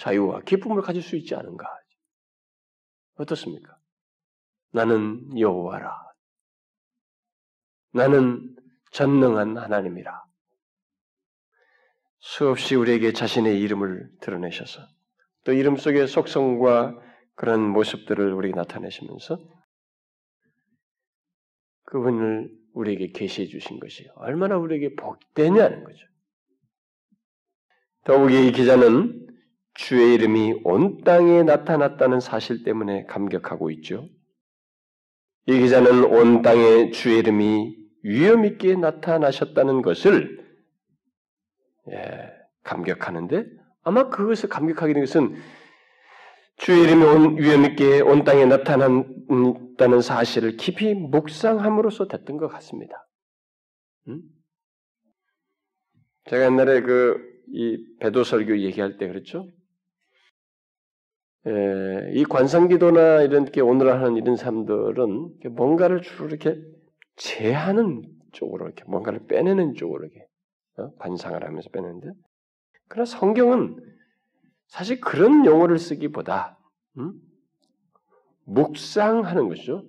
자유와 0.00 0.40
기쁨을 0.40 0.82
가질 0.82 1.02
수 1.02 1.14
있지 1.16 1.36
않은가? 1.36 1.64
어떻습니까? 3.14 3.76
나는 4.72 5.38
여호와라. 5.38 5.94
나는 7.92 8.56
전능한 8.90 9.56
하나님이라. 9.56 10.24
수없이 12.26 12.74
우리에게 12.74 13.12
자신의 13.12 13.60
이름을 13.60 14.08
드러내셔서 14.22 14.80
또 15.44 15.52
이름 15.52 15.76
속의 15.76 16.08
속성과 16.08 16.98
그런 17.34 17.60
모습들을 17.60 18.32
우리에게 18.32 18.56
나타내시면서 18.56 19.38
그분을 21.84 22.50
우리에게 22.72 23.12
계시해 23.12 23.46
주신 23.46 23.78
것이 23.78 24.08
얼마나 24.14 24.56
우리에게 24.56 24.94
복되냐는 24.94 25.84
거죠. 25.84 26.06
더욱이 28.04 28.48
이 28.48 28.52
기자는 28.52 29.28
주의 29.74 30.14
이름이 30.14 30.62
온 30.64 31.04
땅에 31.04 31.42
나타났다는 31.42 32.20
사실 32.20 32.64
때문에 32.64 33.04
감격하고 33.04 33.70
있죠. 33.72 34.08
이 35.46 35.58
기자는 35.58 36.04
온 36.04 36.40
땅에 36.40 36.90
주의 36.90 37.18
이름이 37.18 37.76
위험 38.02 38.46
있게 38.46 38.76
나타나셨다는 38.76 39.82
것을 39.82 40.43
예, 41.92 42.32
감격하는데 42.62 43.44
아마 43.82 44.08
그것을 44.08 44.48
감격하게 44.48 44.94
된 44.94 45.04
것은 45.04 45.36
주의 46.56 46.82
이름이 46.82 47.04
온, 47.04 47.38
위험 47.38 47.64
있게 47.64 48.00
온 48.00 48.24
땅에 48.24 48.46
나타난다는 48.46 50.00
사실을 50.00 50.56
깊이 50.56 50.94
묵상함으로써 50.94 52.06
됐던 52.08 52.36
것 52.36 52.48
같습니다. 52.48 53.06
음? 54.08 54.22
제가 56.26 56.44
옛날에 56.46 56.80
그 56.80 57.34
이 57.48 57.84
배도설교 58.00 58.58
얘기할 58.60 58.96
때 58.98 59.06
그랬죠. 59.06 59.48
에, 61.46 62.12
이 62.14 62.24
관상기도나 62.24 63.22
이런 63.22 63.44
게 63.44 63.60
오늘 63.60 63.92
하는 63.92 64.16
이런 64.16 64.36
사람들은 64.36 65.34
뭔가를 65.50 66.00
주로 66.00 66.28
이렇게 66.28 66.56
제하는 67.16 68.02
쪽으로 68.32 68.66
이렇게 68.66 68.84
뭔가를 68.84 69.26
빼내는 69.26 69.74
쪽으로 69.74 70.04
이렇게 70.04 70.26
어? 70.78 70.92
관상을 70.98 71.42
하면서 71.44 71.68
빼내는데, 71.70 72.10
그러나 72.88 73.04
성경은 73.06 73.76
사실 74.68 75.00
그런 75.00 75.46
용어를 75.46 75.78
쓰기보다 75.78 76.58
음? 76.98 77.20
묵상하는 78.44 79.48
것이죠. 79.48 79.84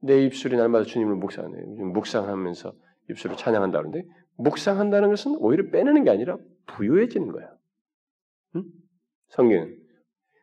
내 0.00 0.24
입술이 0.24 0.56
날마다 0.56 0.84
주님을 0.84 1.14
묵상하네. 1.16 1.62
묵상하면서 1.92 2.72
입술을 3.10 3.36
찬양한다 3.36 3.78
그러는데 3.78 4.08
묵상한다는 4.36 5.10
것은 5.10 5.36
오히려 5.38 5.70
빼내는 5.70 6.04
게 6.04 6.10
아니라 6.10 6.38
부유해지는 6.66 7.32
거야. 7.32 7.50
음? 8.56 8.64
성경은 9.28 9.76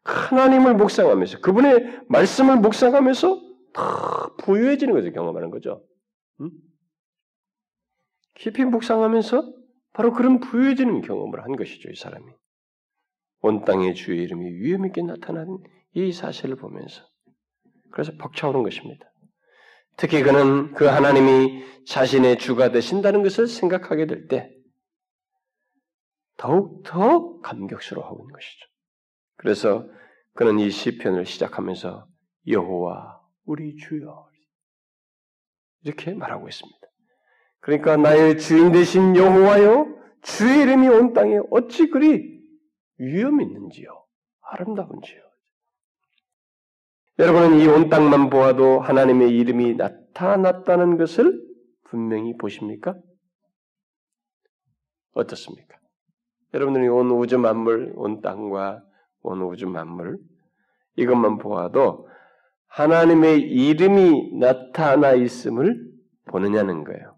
하나님을 0.04 0.76
묵상하면서 0.76 1.40
그분의 1.40 2.02
말씀을 2.08 2.58
묵상하면서 2.60 3.42
더 3.74 4.36
부유해지는 4.38 4.94
것을 4.94 5.12
경험하는 5.12 5.50
거죠. 5.50 5.84
음? 6.42 6.52
깊이 8.38 8.64
묵상하면서 8.66 9.54
바로 9.94 10.14
그런 10.14 10.40
부유해지는 10.40 11.02
경험을 11.02 11.44
한 11.44 11.56
것이죠, 11.56 11.90
이 11.90 11.96
사람이. 11.96 12.26
온 13.42 13.66
땅의 13.66 13.96
주의 13.96 14.22
이름이 14.24 14.52
위험있게 14.62 15.02
나타난 15.02 15.58
이 15.94 16.12
사실을 16.12 16.56
보면서. 16.56 17.04
그래서 17.92 18.12
벅차오는 18.20 18.64
것입니다. 18.64 19.12
특히 19.96 20.22
그는 20.22 20.74
그 20.74 20.86
하나님이 20.86 21.64
자신의 21.88 22.38
주가 22.38 22.72
되신다는 22.72 23.24
것을 23.24 23.48
생각하게 23.48 24.06
될 24.06 24.28
때, 24.28 24.54
더욱더 26.38 27.40
감격스러워하고 27.40 28.24
있는 28.24 28.34
것이죠. 28.34 28.68
그래서 29.38 29.90
그는 30.34 30.60
이 30.60 30.70
시편을 30.70 31.26
시작하면서 31.26 32.08
여호와 32.48 33.20
우리 33.46 33.76
주여 33.76 34.30
이렇게 35.84 36.14
말하고 36.14 36.48
있습니다. 36.48 36.87
그러니까 37.68 37.98
나의 37.98 38.38
주인 38.38 38.72
되신 38.72 39.18
여호와여 39.18 39.88
주의 40.22 40.62
이름이 40.62 40.88
온 40.88 41.12
땅에 41.12 41.38
어찌 41.52 41.90
그리 41.90 42.42
위험 42.98 43.42
있는지요 43.42 44.06
아름다운지요. 44.40 45.22
여러분은 47.20 47.60
이 47.60 47.68
온 47.68 47.90
땅만 47.90 48.30
보아도 48.30 48.80
하나님의 48.80 49.32
이름이 49.36 49.76
나타났다는 49.76 50.98
것을 50.98 51.38
분명히 51.84 52.38
보십니까? 52.38 52.96
어떻습니까? 55.12 55.78
여러분들이 56.54 56.88
온 56.88 57.12
우주 57.12 57.38
만물, 57.38 57.92
온 57.98 58.22
땅과 58.22 58.82
온 59.24 59.42
우주 59.42 59.68
만물 59.68 60.20
이것만 60.96 61.40
보아도 61.40 62.08
하나님의 62.68 63.42
이름이 63.42 64.38
나타나 64.40 65.12
있음을 65.12 65.86
보느냐는 66.30 66.86
거예요. 66.86 67.17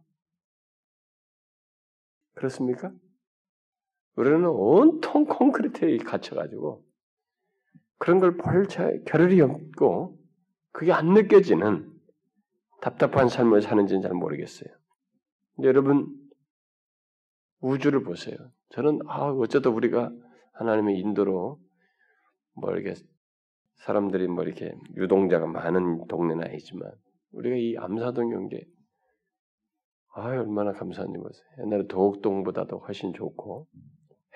그렇습니까? 2.39 2.91
우리는 4.15 4.45
온통 4.47 5.25
콘크리트에 5.25 5.97
갇혀가지고 5.97 6.85
그런 7.97 8.19
걸 8.19 8.37
볼 8.37 8.65
겨를이 9.05 9.41
없고 9.41 10.17
그게 10.71 10.93
안 10.93 11.13
느껴지는 11.13 11.91
답답한 12.81 13.27
삶을 13.27 13.61
사는지는 13.61 14.01
잘 14.01 14.13
모르겠어요. 14.13 14.69
여러분 15.63 16.07
우주를 17.59 18.03
보세요. 18.03 18.37
저는 18.69 18.99
아 19.07 19.31
어쩌다 19.31 19.69
우리가 19.69 20.09
하나님의 20.53 20.97
인도로 20.99 21.59
뭐 22.53 22.71
이렇게 22.71 22.93
사람들이 23.79 24.29
뭐 24.29 24.45
이렇게 24.45 24.73
유동자가 24.95 25.45
많은 25.47 26.07
동네는 26.07 26.45
아니지만 26.45 26.89
우리가 27.33 27.55
이 27.57 27.75
암사동 27.77 28.31
연계 28.31 28.65
아 30.13 30.27
얼마나 30.29 30.71
감사한지 30.73 31.17
보세요. 31.19 31.45
옛날에 31.59 31.87
도곡동보다도 31.87 32.79
훨씬 32.79 33.13
좋고 33.13 33.67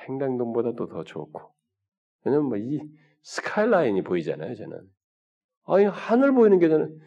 행당동보다도 0.08 0.88
더 0.88 1.04
좋고 1.04 1.42
왜냐면 2.26 2.48
뭐 2.48 2.58
이 2.58 2.80
스카이라인이 3.24 4.04
보이잖아요. 4.04 4.54
저는 4.56 4.80
아니 5.66 5.86
하늘 5.86 6.34
보이는 6.34 6.60
게 6.60 6.68
저는 6.70 7.00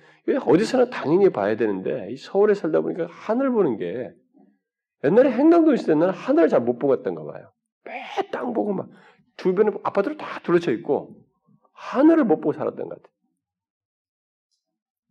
어디서나 0.46 0.90
당연히 0.90 1.31
봐야 1.31 1.57
되는데 1.57 2.11
이 2.11 2.16
서울에 2.16 2.55
살다 2.55 2.81
보니까 2.81 3.07
하늘 3.11 3.50
보는 3.50 3.76
게 3.76 4.11
옛날에 5.05 5.31
행당동 5.31 5.74
있을 5.74 5.87
때는 5.94 6.11
하늘을 6.11 6.48
잘못 6.48 6.79
보겠던가 6.79 7.22
봐요. 7.24 7.52
매 7.85 8.02
땅 8.33 8.52
보고 8.55 8.72
막 8.72 8.88
주변에 9.37 9.70
아파트로 9.83 10.16
다 10.16 10.40
둘러쳐 10.42 10.72
있고 10.72 11.14
하늘을 11.72 12.24
못 12.24 12.37
보고 12.40 12.52
살았던 12.55 12.88
것 12.88 13.02
같아요. 13.02 13.15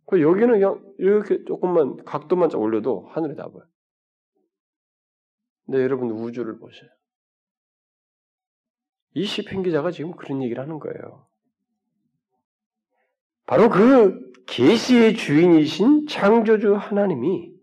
그 0.06 0.22
여기는 0.22 0.48
그냥 0.48 0.94
이렇게 0.98 1.44
조금만 1.44 2.04
각도만 2.04 2.54
올려도 2.54 3.08
하늘에 3.10 3.34
다 3.34 3.48
보여. 3.48 3.64
근데 5.66 5.82
여러분 5.82 6.10
우주를 6.10 6.58
보세요. 6.58 6.88
이 9.14 9.24
시편 9.24 9.62
기자가 9.62 9.90
지금 9.90 10.12
그런 10.12 10.42
얘기를 10.42 10.62
하는 10.62 10.78
거예요. 10.78 11.26
바로 13.46 13.68
그 13.68 14.32
계시의 14.46 15.14
주인이신 15.14 16.06
창조주 16.06 16.74
하나님이 16.74 17.56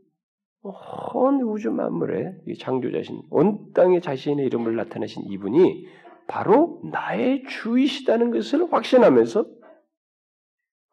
온 0.63 1.41
우주 1.41 1.71
만물의 1.71 2.41
창조자신 2.60 3.21
온 3.29 3.71
땅에 3.73 3.99
자신의 3.99 4.45
이름을 4.47 4.75
나타내신 4.75 5.23
이분이 5.29 5.88
바로 6.27 6.82
나의 6.91 7.43
주이시다는 7.47 8.32
것을 8.32 8.71
확신하면서 8.71 9.45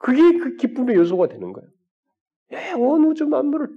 그게 0.01 0.39
그 0.39 0.57
기쁨의 0.57 0.97
요소가 0.97 1.29
되는 1.29 1.53
거예요. 1.53 1.69
예, 2.53 2.73
온 2.73 3.05
우주 3.05 3.27
만물을 3.27 3.69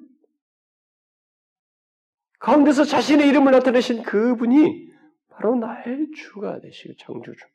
가운데서 2.39 2.85
자신의 2.85 3.27
이름을 3.27 3.51
나타내신 3.51 4.03
그분이 4.03 4.89
바로 5.29 5.55
나의 5.55 6.11
주가 6.15 6.59
되시고 6.59 6.95
창조주. 6.97 7.45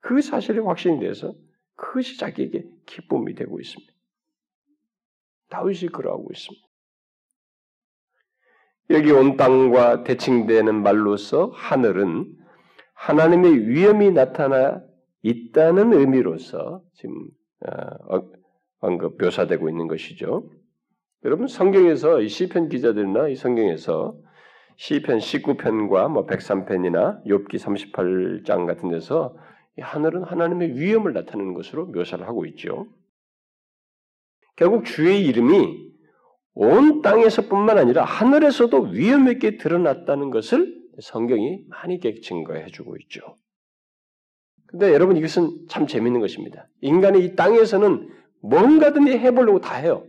그 0.00 0.22
사실이 0.22 0.60
확신이 0.60 1.00
돼서 1.00 1.34
그것이 1.74 2.16
자기에게 2.16 2.64
기쁨이 2.86 3.34
되고 3.34 3.58
있습니다. 3.60 3.92
다윗이 5.48 5.90
그러하고 5.90 6.28
있습니다. 6.32 6.66
여기 8.90 9.10
온 9.10 9.36
땅과 9.36 10.04
대칭되는 10.04 10.82
말로서 10.82 11.50
하늘은 11.54 12.36
하나님의 12.94 13.68
위엄이 13.68 14.12
나타나 14.12 14.80
있다는 15.22 15.92
의미로서 15.92 16.84
지금 16.94 17.14
어, 17.14 17.39
언급 18.80 19.18
묘사되고 19.20 19.68
있는 19.68 19.88
것이죠. 19.88 20.48
여러분 21.24 21.46
성경에서 21.46 22.22
이 22.22 22.28
시편 22.28 22.68
기자들이나 22.68 23.28
이 23.28 23.36
성경에서 23.36 24.14
시편 24.76 25.18
19편과 25.18 26.10
뭐 26.10 26.26
103편이나 26.26 27.24
욥기 27.26 27.58
38장 27.58 28.66
같은 28.66 28.88
데서 28.88 29.36
하늘은 29.78 30.24
하나님의 30.24 30.78
위엄을 30.78 31.12
나타내는 31.12 31.52
것으로 31.54 31.86
묘사를 31.86 32.26
하고 32.26 32.46
있죠. 32.46 32.86
결국 34.56 34.84
주의 34.84 35.24
이름이 35.26 35.90
온 36.54 37.02
땅에서뿐만 37.02 37.78
아니라 37.78 38.04
하늘에서도 38.04 38.80
위엄 38.92 39.28
있게 39.28 39.58
드러났다는 39.58 40.30
것을 40.30 40.80
성경이 41.00 41.64
많이 41.68 42.00
증거해 42.00 42.66
주고 42.66 42.96
있죠. 42.96 43.36
근데 44.70 44.92
여러분 44.94 45.16
이것은 45.16 45.66
참 45.68 45.86
재밌는 45.86 46.20
것입니다. 46.20 46.66
인간이 46.80 47.24
이 47.24 47.34
땅에서는 47.36 48.08
뭔가든지 48.42 49.18
해보려고 49.18 49.60
다 49.60 49.74
해요. 49.76 50.04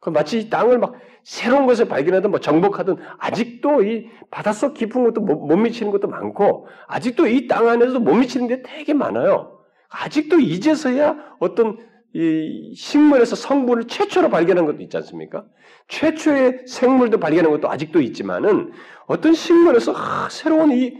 그 0.00 0.10
마치 0.10 0.38
이 0.38 0.48
땅을 0.48 0.78
막 0.78 0.94
새로운 1.24 1.66
것을 1.66 1.88
발견하든 1.88 2.30
뭐 2.30 2.38
정복하든 2.38 2.96
아직도 3.18 3.82
이 3.82 4.06
바닷속 4.30 4.74
깊은 4.74 5.02
것도 5.04 5.20
못 5.20 5.56
미치는 5.56 5.90
것도 5.90 6.08
많고 6.08 6.68
아직도 6.86 7.26
이 7.26 7.48
땅 7.48 7.68
안에서도 7.68 7.98
못 8.00 8.14
미치는 8.14 8.46
게 8.46 8.62
되게 8.62 8.94
많아요. 8.94 9.58
아직도 9.90 10.38
이제서야 10.38 11.16
어떤 11.40 11.78
이 12.14 12.74
식물에서 12.76 13.36
성분을 13.36 13.84
최초로 13.84 14.30
발견한 14.30 14.64
것도 14.64 14.80
있지 14.82 14.96
않습니까? 14.96 15.44
최초의 15.88 16.66
생물도 16.66 17.18
발견한 17.18 17.50
것도 17.50 17.68
아직도 17.68 18.00
있지만은 18.00 18.72
어떤 19.06 19.32
식물에서 19.34 19.92
아, 19.96 20.28
새로운 20.30 20.70
이 20.72 20.94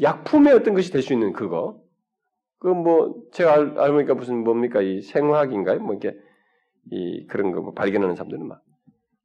약품의 0.00 0.54
어떤 0.54 0.74
것이 0.74 0.90
될 0.90 1.02
수 1.02 1.12
있는 1.12 1.32
그거 1.32 1.79
그 2.60 2.68
뭐 2.68 3.24
제가 3.32 3.54
알, 3.54 3.78
알고 3.78 3.94
보니까 3.96 4.14
무슨 4.14 4.44
뭡니까 4.44 4.82
이 4.82 5.02
생화학인가요? 5.02 5.80
뭐 5.80 5.94
이렇게 5.94 6.18
이 6.92 7.26
그런 7.28 7.52
거 7.52 7.62
뭐 7.62 7.74
발견하는 7.74 8.16
사람들은 8.16 8.46
막 8.48 8.62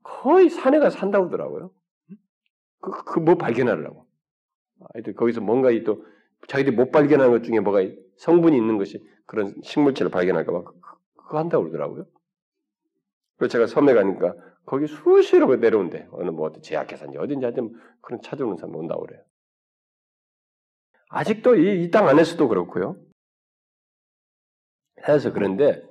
거의 0.04 0.50
산에 0.50 0.80
가서 0.80 0.98
산다고 1.00 1.28
하더라고요. 1.28 1.72
그그 2.82 3.04
그 3.06 3.20
뭐 3.22 3.36
발견하려고. 3.36 4.08
하여튼 4.94 5.16
거기서 5.16 5.42
뭔가 5.42 5.72
이 5.72 5.84
또 5.84 6.06
자기들이 6.48 6.76
못 6.76 6.92
발견하는 6.92 7.32
것 7.34 7.44
중에 7.44 7.60
뭐가 7.62 7.82
성분이 8.18 8.56
있는 8.58 8.78
것이 8.78 9.04
그런 9.28 9.56
식물체를 9.64 10.12
발견할까 10.12 10.52
봐 10.54 10.64
그거 11.18 11.40
한다고 11.40 11.64
그러더라고요. 11.66 12.06
그래서 13.38 13.52
제가 13.54 13.68
섬에 13.68 13.94
가니까 13.94 14.36
거기 14.66 14.88
수시로 14.88 15.56
내려온대. 15.58 16.08
어느 16.12 16.30
뭐 16.32 16.48
어떤 16.48 16.62
제약회사인지 16.62 17.18
어딘지 17.18 17.46
하여튼 17.46 17.74
그런 18.02 18.22
찾아오는 18.22 18.58
사람 18.58 18.76
온다고 18.76 19.06
그래요. 19.06 19.22
아직도 21.10 21.56
이 21.56 21.90
땅 21.92 22.08
안에서도 22.08 22.48
그렇고요. 22.48 22.98
해서 25.08 25.34
그런데 25.34 25.84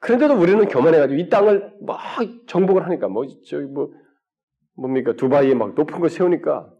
그런데도 0.00 0.34
우리는 0.34 0.64
교만해가지고 0.66 1.20
이 1.20 1.28
땅을 1.28 1.74
막 1.82 1.98
정복을 2.46 2.84
하니까 2.86 3.08
뭐 3.08 3.26
저기 3.46 3.64
뭐 3.64 3.92
뭡니까 4.74 5.14
두바이에 5.14 5.54
막 5.54 5.74
높은 5.74 5.98
거 6.00 6.08
세우니까 6.08 6.72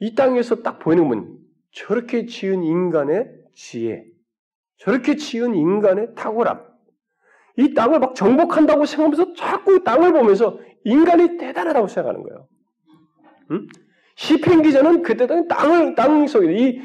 이 0.00 0.14
땅에서 0.14 0.62
딱 0.62 0.78
보이는 0.78 1.08
건 1.08 1.38
저렇게 1.72 2.26
지은 2.26 2.62
인간의 2.62 3.28
지혜, 3.54 4.04
저렇게 4.78 5.16
지은 5.16 5.54
인간의 5.54 6.14
탁월함, 6.14 6.64
이 7.58 7.74
땅을 7.74 7.98
막 7.98 8.14
정복한다고 8.14 8.84
생각하면서 8.84 9.34
자꾸 9.34 9.82
땅을 9.82 10.12
보면서 10.12 10.58
인간이 10.84 11.38
대단하다고 11.38 11.88
생각하는 11.88 12.22
거예요. 12.22 12.48
응? 13.52 13.66
시편 14.16 14.62
기자는 14.62 15.02
그때 15.02 15.26
땅을 15.26 15.94
땅 15.94 16.26
속에 16.26 16.52
이, 16.52 16.82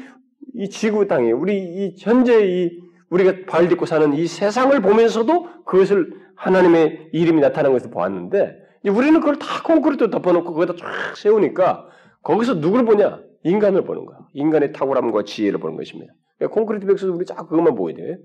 이 0.54 0.68
지구 0.70 1.06
땅에 1.06 1.30
우리 1.32 1.58
이 1.58 1.96
현재 1.98 2.46
이 2.46 2.87
우리가 3.10 3.46
발 3.50 3.68
딛고 3.68 3.86
사는 3.86 4.12
이 4.14 4.26
세상을 4.26 4.80
보면서도 4.80 5.64
그것을 5.64 6.12
하나님의 6.36 7.10
이름이 7.12 7.40
나타나는 7.40 7.72
것을 7.72 7.90
보았는데 7.90 8.68
우리는 8.88 9.18
그걸 9.20 9.38
다 9.38 9.62
콘크리트 9.62 10.10
덮어놓고 10.10 10.52
거기다 10.52 10.74
쫙 10.76 11.16
세우니까 11.16 11.88
거기서 12.22 12.54
누구를 12.54 12.84
보냐? 12.84 13.22
인간을 13.44 13.84
보는 13.84 14.04
거야. 14.04 14.18
인간의 14.34 14.72
탁월함과 14.72 15.24
지혜를 15.24 15.58
보는 15.58 15.76
것입니다. 15.76 16.12
그러니까 16.36 16.54
콘크리트 16.54 16.86
백수도 16.86 17.14
우리 17.14 17.24
쫙 17.24 17.36
그것만 17.48 17.74
보게 17.74 17.94
돼. 17.94 18.18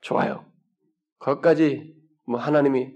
좋아요. 0.00 0.46
거기까지 1.18 1.94
뭐 2.26 2.40
하나님이 2.40 2.94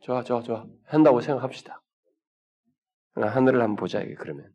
좋아 0.00 0.22
좋아 0.22 0.42
좋아 0.42 0.64
한다고 0.84 1.20
생각합시다. 1.20 1.82
하늘을 3.14 3.60
한번 3.60 3.76
보자 3.76 4.00
이게 4.00 4.14
그러면 4.14 4.50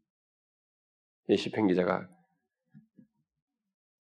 이 1.27 1.37
시편 1.37 1.67
기자가 1.67 2.07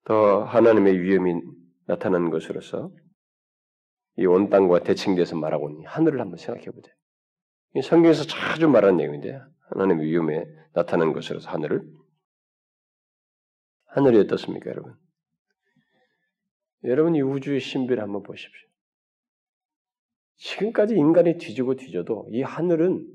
더 0.06 0.44
하나님의 0.44 1.00
위엄이 1.02 1.42
나타나는 1.86 2.30
것으로서 2.30 2.92
이 4.18 4.26
온 4.26 4.50
땅과 4.50 4.84
대칭돼서 4.84 5.36
말하고 5.38 5.70
있는 5.72 5.86
하늘을 5.88 6.20
한번 6.20 6.38
생각해 6.38 6.66
보자. 6.66 6.92
이 7.76 7.82
성경에서 7.82 8.26
자주 8.26 8.68
말하는 8.68 8.98
내용인데 8.98 9.40
하나님의 9.70 10.06
위엄에 10.06 10.46
나타나는 10.74 11.14
것으로서 11.14 11.50
하늘을 11.50 11.82
하늘이 13.86 14.20
어떻습니까, 14.20 14.70
여러분? 14.70 14.94
여러분 16.84 17.16
이 17.16 17.22
우주의 17.22 17.60
신비를 17.60 18.04
한번 18.04 18.24
보십시오. 18.24 18.70
지금까지 20.38 20.96
인간이 20.96 21.38
뒤지고 21.38 21.76
뒤져도 21.76 22.28
이 22.32 22.42
하늘은 22.42 23.08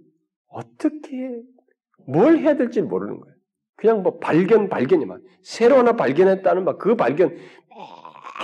어떻게 0.49 1.43
뭘 2.07 2.39
해야 2.39 2.57
될지 2.57 2.80
모르는 2.80 3.20
거예요. 3.20 3.38
그냥 3.79 4.03
뭐 4.03 4.18
발견 4.18 4.68
발견이만. 4.68 5.22
새로 5.43 5.76
하나 5.76 5.93
발견했다는 5.93 6.64
막 6.64 6.79
그 6.79 6.97
발견. 6.97 7.39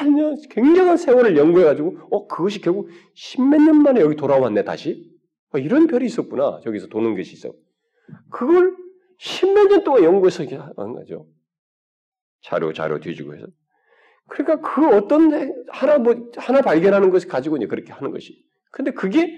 매년 0.02 0.36
굉장한 0.50 0.96
세월을 0.96 1.36
연구해가지고 1.36 1.98
어 2.10 2.26
그것이 2.26 2.60
결국 2.60 2.88
십몇 3.14 3.60
년 3.62 3.82
만에 3.82 4.00
여기 4.00 4.16
돌아왔네 4.16 4.64
다시? 4.64 5.10
어, 5.52 5.58
이런 5.58 5.86
별이 5.86 6.06
있었구나 6.06 6.60
저기서 6.64 6.88
도는 6.88 7.16
것이 7.16 7.34
있어. 7.34 7.52
그걸 8.30 8.76
십몇 9.18 9.68
년 9.68 9.84
동안 9.84 10.04
연구해서 10.04 10.44
하는 10.44 10.94
거죠. 10.94 11.26
자료 12.42 12.72
자료 12.72 12.98
뒤지고 13.00 13.34
해서. 13.34 13.46
그러니까 14.28 14.68
그 14.68 14.96
어떤 14.96 15.32
하나 15.68 15.98
뭐 15.98 16.14
하나 16.36 16.60
발견하는 16.60 17.10
것을 17.10 17.28
가지고 17.28 17.56
이제 17.56 17.66
그렇게 17.66 17.92
하는 17.92 18.10
것이. 18.10 18.44
근데 18.70 18.90
그게 18.90 19.28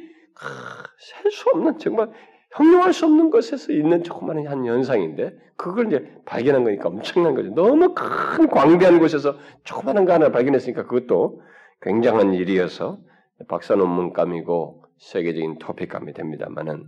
셀수 1.22 1.51
없는 1.55 1.78
정말 1.78 2.11
형용할 2.57 2.92
수 2.92 3.04
없는 3.04 3.30
것에서 3.30 3.72
있는 3.72 4.02
조그마한 4.02 4.46
한 4.46 4.64
현상인데 4.64 5.36
그걸 5.57 5.88
이제 5.88 6.20
발견한 6.24 6.64
거니까 6.64 6.88
엄청난 6.88 7.34
거죠. 7.34 7.54
너무 7.54 7.94
큰 7.94 8.48
광대한 8.48 8.98
곳에서 8.98 9.38
조그마한 9.64 10.07
거 10.07 10.14
하나 10.14 10.30
발견했으니까 10.30 10.86
그것도 10.86 11.42
굉장한 11.82 12.32
일이어서 12.32 12.98
박사 13.48 13.74
논문감이고 13.74 14.84
세계적인 14.98 15.59
토픽감이 15.59 16.14
됩니다만은 16.14 16.86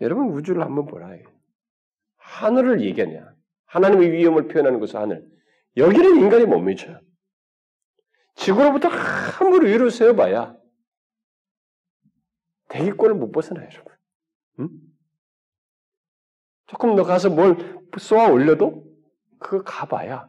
여러분 0.00 0.30
우주를 0.30 0.62
한번 0.62 0.86
보라. 0.86 1.10
하늘을 2.16 2.80
얘기하냐. 2.80 3.32
하나님의 3.66 4.12
위엄을 4.12 4.48
표현하는 4.48 4.80
것은 4.80 5.00
하늘. 5.00 5.24
여기는 5.76 6.16
인간이 6.16 6.44
못 6.46 6.58
미쳐요. 6.58 6.98
지구로부터 8.34 8.88
아무리 9.40 9.70
위로 9.70 9.90
세워봐야 9.90 10.56
대기권을 12.68 13.14
못 13.14 13.30
벗어나요, 13.30 13.68
여러분. 13.72 13.92
응? 14.60 14.68
조금 16.66 16.96
더 16.96 17.04
가서 17.04 17.30
뭘 17.30 17.56
쏘아 17.98 18.28
올려도 18.28 18.84
그거 19.38 19.62
가봐야 19.62 20.28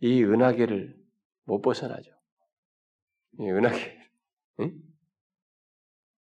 이 0.00 0.22
은하계를 0.22 0.96
못 1.44 1.60
벗어나죠. 1.60 2.12
이 3.40 3.50
은하계, 3.50 3.98
응? 4.60 4.72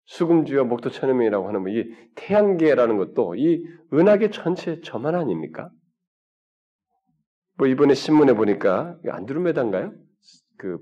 수금주와 0.06 0.64
목토천음이라고 0.64 1.48
하는 1.48 1.62
뭐이 1.62 1.84
태양계라는 2.14 2.96
것도 2.96 3.34
이 3.34 3.64
은하계 3.92 4.30
전체 4.30 4.80
저만 4.80 5.14
아닙니까? 5.14 5.70
뭐 7.56 7.66
이번에 7.66 7.94
신문에 7.94 8.34
보니까 8.34 8.98
안드로메다인가요? 9.08 9.92
그 10.58 10.78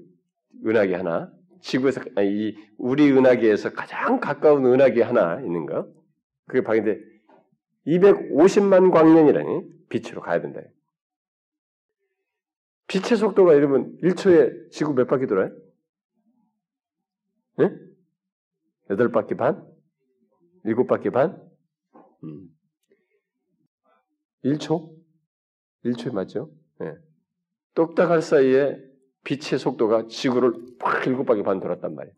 은하계 0.66 0.94
하나 0.94 1.32
지구에서 1.62 2.02
아니, 2.16 2.28
이 2.28 2.56
우리 2.76 3.10
은하계에서 3.10 3.72
가장 3.72 4.20
가까운 4.20 4.66
은하계 4.66 5.02
하나 5.02 5.40
있는 5.40 5.66
거 5.66 5.88
그게 6.46 6.62
발견돼 6.62 7.13
250만 7.86 8.92
광년이라니 8.92 9.88
빛으로 9.88 10.20
가야 10.20 10.40
된다. 10.40 10.60
빛의 12.86 13.18
속도가 13.18 13.54
이러면 13.54 13.96
1초에 14.02 14.70
지구 14.70 14.94
몇 14.94 15.06
바퀴 15.06 15.26
돌아요? 15.26 15.50
네? 17.58 17.70
8바퀴 18.88 19.36
반? 19.36 19.66
7바퀴 20.64 21.12
반? 21.12 21.40
음. 22.24 22.48
1초? 24.44 24.94
1초에 25.84 26.12
맞죠? 26.12 26.50
네. 26.80 26.94
똑딱할 27.74 28.22
사이에 28.22 28.78
빛의 29.24 29.58
속도가 29.58 30.06
지구를 30.08 30.52
팍 30.78 31.02
7바퀴 31.02 31.44
반 31.44 31.60
돌았단 31.60 31.94
말이에요. 31.94 32.14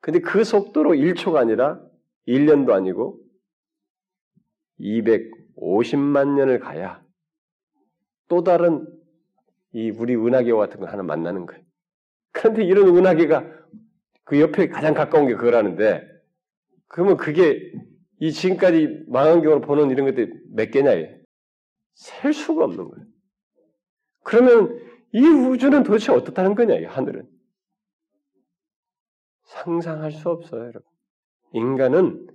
근데 0.00 0.20
그 0.20 0.44
속도로 0.44 0.90
1초가 0.90 1.36
아니라 1.36 1.80
1년도 2.26 2.70
아니고 2.70 3.21
250만 4.80 6.34
년을 6.34 6.58
가야 6.58 7.02
또 8.28 8.42
다른 8.42 8.86
이 9.72 9.90
우리 9.90 10.14
은하계와 10.16 10.66
같은 10.66 10.80
거 10.80 10.86
하나 10.86 11.02
만나는 11.02 11.46
거예요. 11.46 11.62
그런데 12.32 12.64
이런 12.64 12.96
은하계가 12.96 13.44
그 14.24 14.40
옆에 14.40 14.68
가장 14.68 14.94
가까운 14.94 15.26
게 15.26 15.34
그거라는데 15.34 16.06
그러면 16.88 17.16
그게 17.16 17.72
이 18.20 18.32
지금까지 18.32 19.04
망원경으로 19.08 19.60
보는 19.62 19.90
이런 19.90 20.06
것들이 20.06 20.32
몇 20.54 20.70
개냐? 20.70 20.92
셀 21.94 22.32
수가 22.32 22.64
없는 22.64 22.88
거예요. 22.88 23.06
그러면 24.22 24.78
이 25.12 25.20
우주는 25.26 25.82
도대체 25.82 26.12
어떻다는 26.12 26.54
거냐? 26.54 26.76
이 26.76 26.84
하늘은 26.84 27.28
상상할 29.44 30.12
수 30.12 30.30
없어요, 30.30 30.62
여러분. 30.62 30.82
인간은 31.52 32.28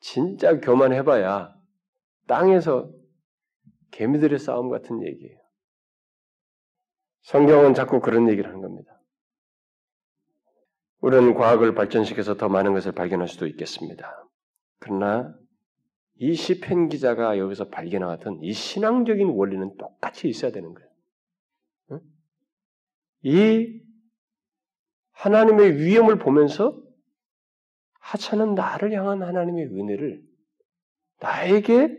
진짜 0.00 0.60
교만해봐야 0.60 1.54
땅에서 2.26 2.90
개미들의 3.90 4.38
싸움 4.38 4.70
같은 4.70 5.02
얘기예요. 5.04 5.38
성경은 7.22 7.74
자꾸 7.74 8.00
그런 8.00 8.28
얘기를 8.28 8.48
하는 8.48 8.60
겁니다. 8.60 9.00
우리는 11.00 11.34
과학을 11.34 11.74
발전시켜서 11.74 12.36
더 12.36 12.48
많은 12.48 12.72
것을 12.72 12.92
발견할 12.92 13.28
수도 13.28 13.46
있겠습니다. 13.46 14.28
그러나 14.78 15.34
이 16.16 16.34
시편 16.34 16.88
기자가 16.88 17.38
여기서 17.38 17.68
발견하던 17.68 18.42
이 18.42 18.52
신앙적인 18.52 19.28
원리는 19.28 19.76
똑같이 19.76 20.28
있어야 20.28 20.52
되는 20.52 20.74
거예요. 20.74 20.92
이 23.24 23.82
하나님의 25.12 25.78
위엄을 25.78 26.18
보면서 26.18 26.80
하찮은 28.00 28.54
나를 28.54 28.92
향한 28.92 29.22
하나님의 29.22 29.66
은혜를 29.66 30.22
나에게 31.20 31.96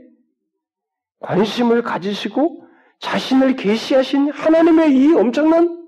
관심을 1.23 1.81
가지시고 1.81 2.67
자신을 2.99 3.55
계시하신 3.55 4.31
하나님의 4.31 4.95
이 4.95 5.13
엄청난 5.13 5.81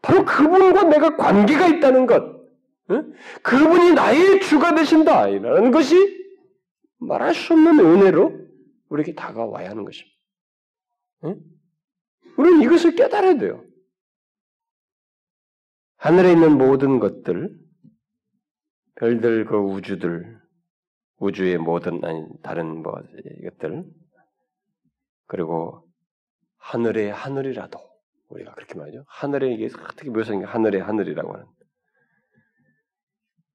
바로 0.00 0.24
그분과 0.24 0.84
내가 0.84 1.16
관계가 1.16 1.68
있다는 1.68 2.06
것, 2.06 2.42
그분이 3.42 3.92
나의 3.94 4.40
주가 4.40 4.74
되신다라는 4.74 5.70
것이 5.70 5.94
말할 6.98 7.34
수 7.34 7.52
없는 7.52 7.78
은혜로 7.78 8.40
우리에게 8.88 9.14
다가와야 9.14 9.70
하는 9.70 9.84
것입니다. 9.84 10.16
우리는 12.36 12.62
이것을 12.62 12.94
깨달아야 12.96 13.38
돼요. 13.38 13.64
하늘에 15.96 16.32
있는 16.32 16.58
모든 16.58 16.98
것들, 16.98 17.56
별들, 18.96 19.44
그 19.44 19.56
우주들, 19.56 20.40
우주의 21.18 21.56
모든 21.58 22.04
아니 22.04 22.24
다른 22.42 22.82
뭐 22.82 23.00
이것들 23.40 23.84
그리고 25.32 25.88
하늘의 26.58 27.10
하늘이라도 27.10 27.78
우리가 28.28 28.52
그렇게 28.52 28.74
말하죠. 28.74 29.06
하늘에 29.08 29.54
이게 29.54 29.64
어떻게 29.64 30.10
묘사한 30.10 30.40
게 30.40 30.44
하늘의 30.44 30.82
하늘이라고 30.82 31.32
하는 31.32 31.46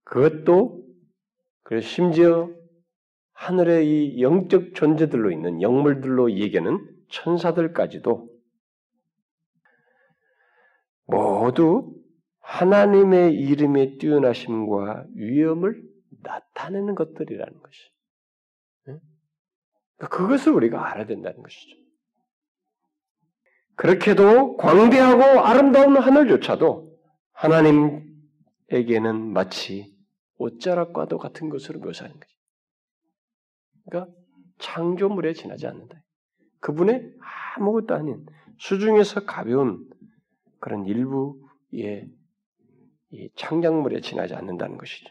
그것도 0.03 0.83
그래서 1.61 1.87
심지어 1.87 2.49
하늘의 3.33 3.87
이 3.87 4.21
영적 4.23 4.73
존재들로 4.73 5.29
있는 5.29 5.61
영물들로 5.61 6.31
얘기하는 6.31 6.83
천사들까지도 7.09 8.27
모두 11.05 11.93
하나님의 12.39 13.35
이름의 13.35 13.99
뛰어나심과 13.99 15.05
위엄을 15.13 15.83
나타내는 16.23 16.95
것들이라는 16.95 17.61
것이. 17.61 17.96
그러니까 19.97 20.17
그것을 20.17 20.53
우리가 20.53 20.89
알아야 20.89 21.05
된다는 21.05 21.41
것이죠. 21.41 21.75
그렇게도 23.75 24.57
광대하고 24.57 25.41
아름다운 25.41 25.97
하늘조차도 25.97 26.97
하나님에게는 27.33 29.33
마치 29.33 29.95
옷자락과도 30.37 31.17
같은 31.17 31.49
것으로 31.49 31.79
묘사하는 31.79 32.19
거죠. 32.19 32.33
그러니까 33.85 34.13
창조물에 34.59 35.33
지나지 35.33 35.67
않는다. 35.67 36.01
그분의 36.59 37.13
아무것도 37.55 37.93
아닌 37.93 38.25
수중에서 38.59 39.25
가벼운 39.25 39.87
그런 40.59 40.85
일부의 40.85 42.09
창작물에 43.35 44.01
지나지 44.01 44.33
않는다는 44.33 44.77
것이죠. 44.77 45.09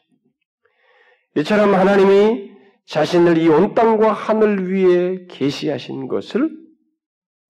이처럼 1.36 1.74
하나님이 1.74 2.55
자신을 2.86 3.38
이 3.38 3.48
온 3.48 3.74
땅과 3.74 4.12
하늘 4.12 4.72
위에 4.72 5.26
계시하신 5.28 6.08
것을 6.08 6.50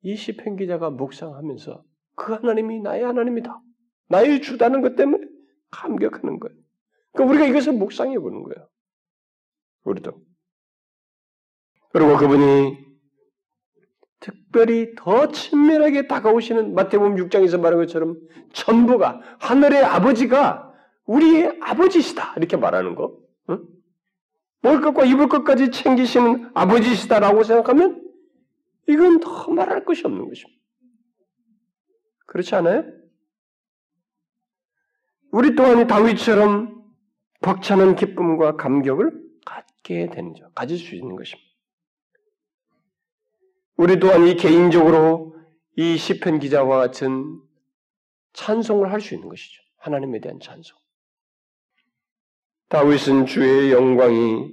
이 0.03 0.16
시편 0.16 0.57
기자가 0.57 0.91
묵상하면서 0.91 1.82
그 2.16 2.32
하나님이 2.32 2.80
나의 2.80 3.05
하나님이다. 3.05 3.61
나의 4.09 4.41
주다는 4.41 4.80
것 4.80 4.97
때문에 4.97 5.24
감격하는 5.70 6.39
거예요. 6.39 6.57
그러니까 7.12 7.30
우리가 7.30 7.47
이것을 7.47 7.72
묵상해 7.74 8.18
보는 8.18 8.43
거예요. 8.45 8.68
우리도. 9.84 10.12
그리고 11.93 12.16
그분이 12.16 12.87
특별히 14.20 14.95
더 14.97 15.28
친밀하게 15.28 16.07
다가오시는 16.07 16.74
마태복음 16.74 17.16
6장에서 17.16 17.61
말한 17.61 17.78
것처럼 17.80 18.16
전부가 18.53 19.20
하늘의 19.41 19.84
아버지가 19.84 20.72
우리의 21.05 21.59
아버지시다 21.61 22.34
이렇게 22.37 22.57
말하는 22.57 22.95
거. 22.95 23.16
응? 23.51 23.62
먹을 24.62 24.80
것과 24.80 25.04
입을 25.04 25.28
것까지 25.28 25.70
챙기시는 25.70 26.50
아버지시다라고 26.54 27.44
생각하면 27.44 28.02
이건 28.88 29.20
더 29.20 29.50
말할 29.50 29.84
것이 29.84 30.07
없는 30.07 30.28
것입니다. 30.28 30.61
그렇지 32.26 32.54
않아요? 32.57 32.84
우리 35.30 35.54
또한 35.54 35.86
다윗처럼 35.86 36.84
벅차는 37.40 37.96
기쁨과 37.96 38.57
감격을 38.57 39.12
갖게 39.44 40.09
되는 40.09 40.34
죠. 40.34 40.50
가질 40.54 40.78
수 40.78 40.94
있는 40.94 41.16
것입니다. 41.16 41.46
우리 43.76 43.98
또한 44.00 44.26
이 44.26 44.36
개인적으로 44.36 45.36
이 45.76 45.96
시편 45.96 46.38
기자와 46.38 46.78
같은 46.78 47.40
찬송을 48.32 48.90
할 48.90 49.00
수 49.00 49.14
있는 49.14 49.28
것이죠. 49.28 49.62
하나님에 49.78 50.20
대한 50.20 50.40
찬송. 50.40 50.76
다윗은 52.68 53.26
주의 53.26 53.70
영광이 53.70 54.52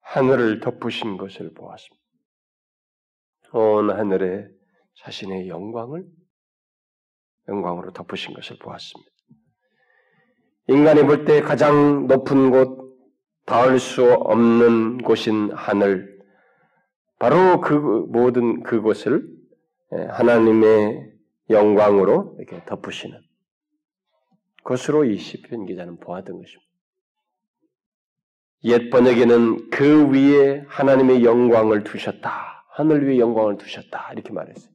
하늘을 0.00 0.60
덮으신 0.60 1.16
것을 1.16 1.54
보았습니다. 1.54 2.04
온 3.52 3.90
하늘에 3.90 4.46
자신의 4.96 5.48
영광을 5.48 6.04
영광으로 7.48 7.92
덮으신 7.92 8.34
것을 8.34 8.58
보았습니다. 8.58 9.10
인간이 10.68 11.02
볼 11.04 11.24
때 11.24 11.40
가장 11.40 12.06
높은 12.06 12.50
곳, 12.50 12.98
닿을 13.46 13.78
수 13.78 14.12
없는 14.12 14.98
곳인 14.98 15.52
하늘, 15.52 16.18
바로 17.18 17.60
그 17.62 17.72
모든 18.08 18.62
그곳을 18.62 19.26
예, 19.92 19.96
하나님의 19.96 21.12
영광으로 21.48 22.36
이렇게 22.38 22.62
덮으시는 22.66 23.18
것으로 24.64 25.04
이 25.04 25.16
시편 25.16 25.64
기자는 25.64 25.98
보았던 26.00 26.36
것입니다. 26.38 26.65
옛 28.64 28.90
번역에는 28.90 29.70
그 29.70 30.10
위에 30.10 30.64
하나님의 30.66 31.24
영광을 31.24 31.84
두셨다. 31.84 32.64
하늘 32.70 33.06
위에 33.06 33.18
영광을 33.18 33.56
두셨다. 33.56 34.10
이렇게 34.12 34.32
말했어요. 34.32 34.70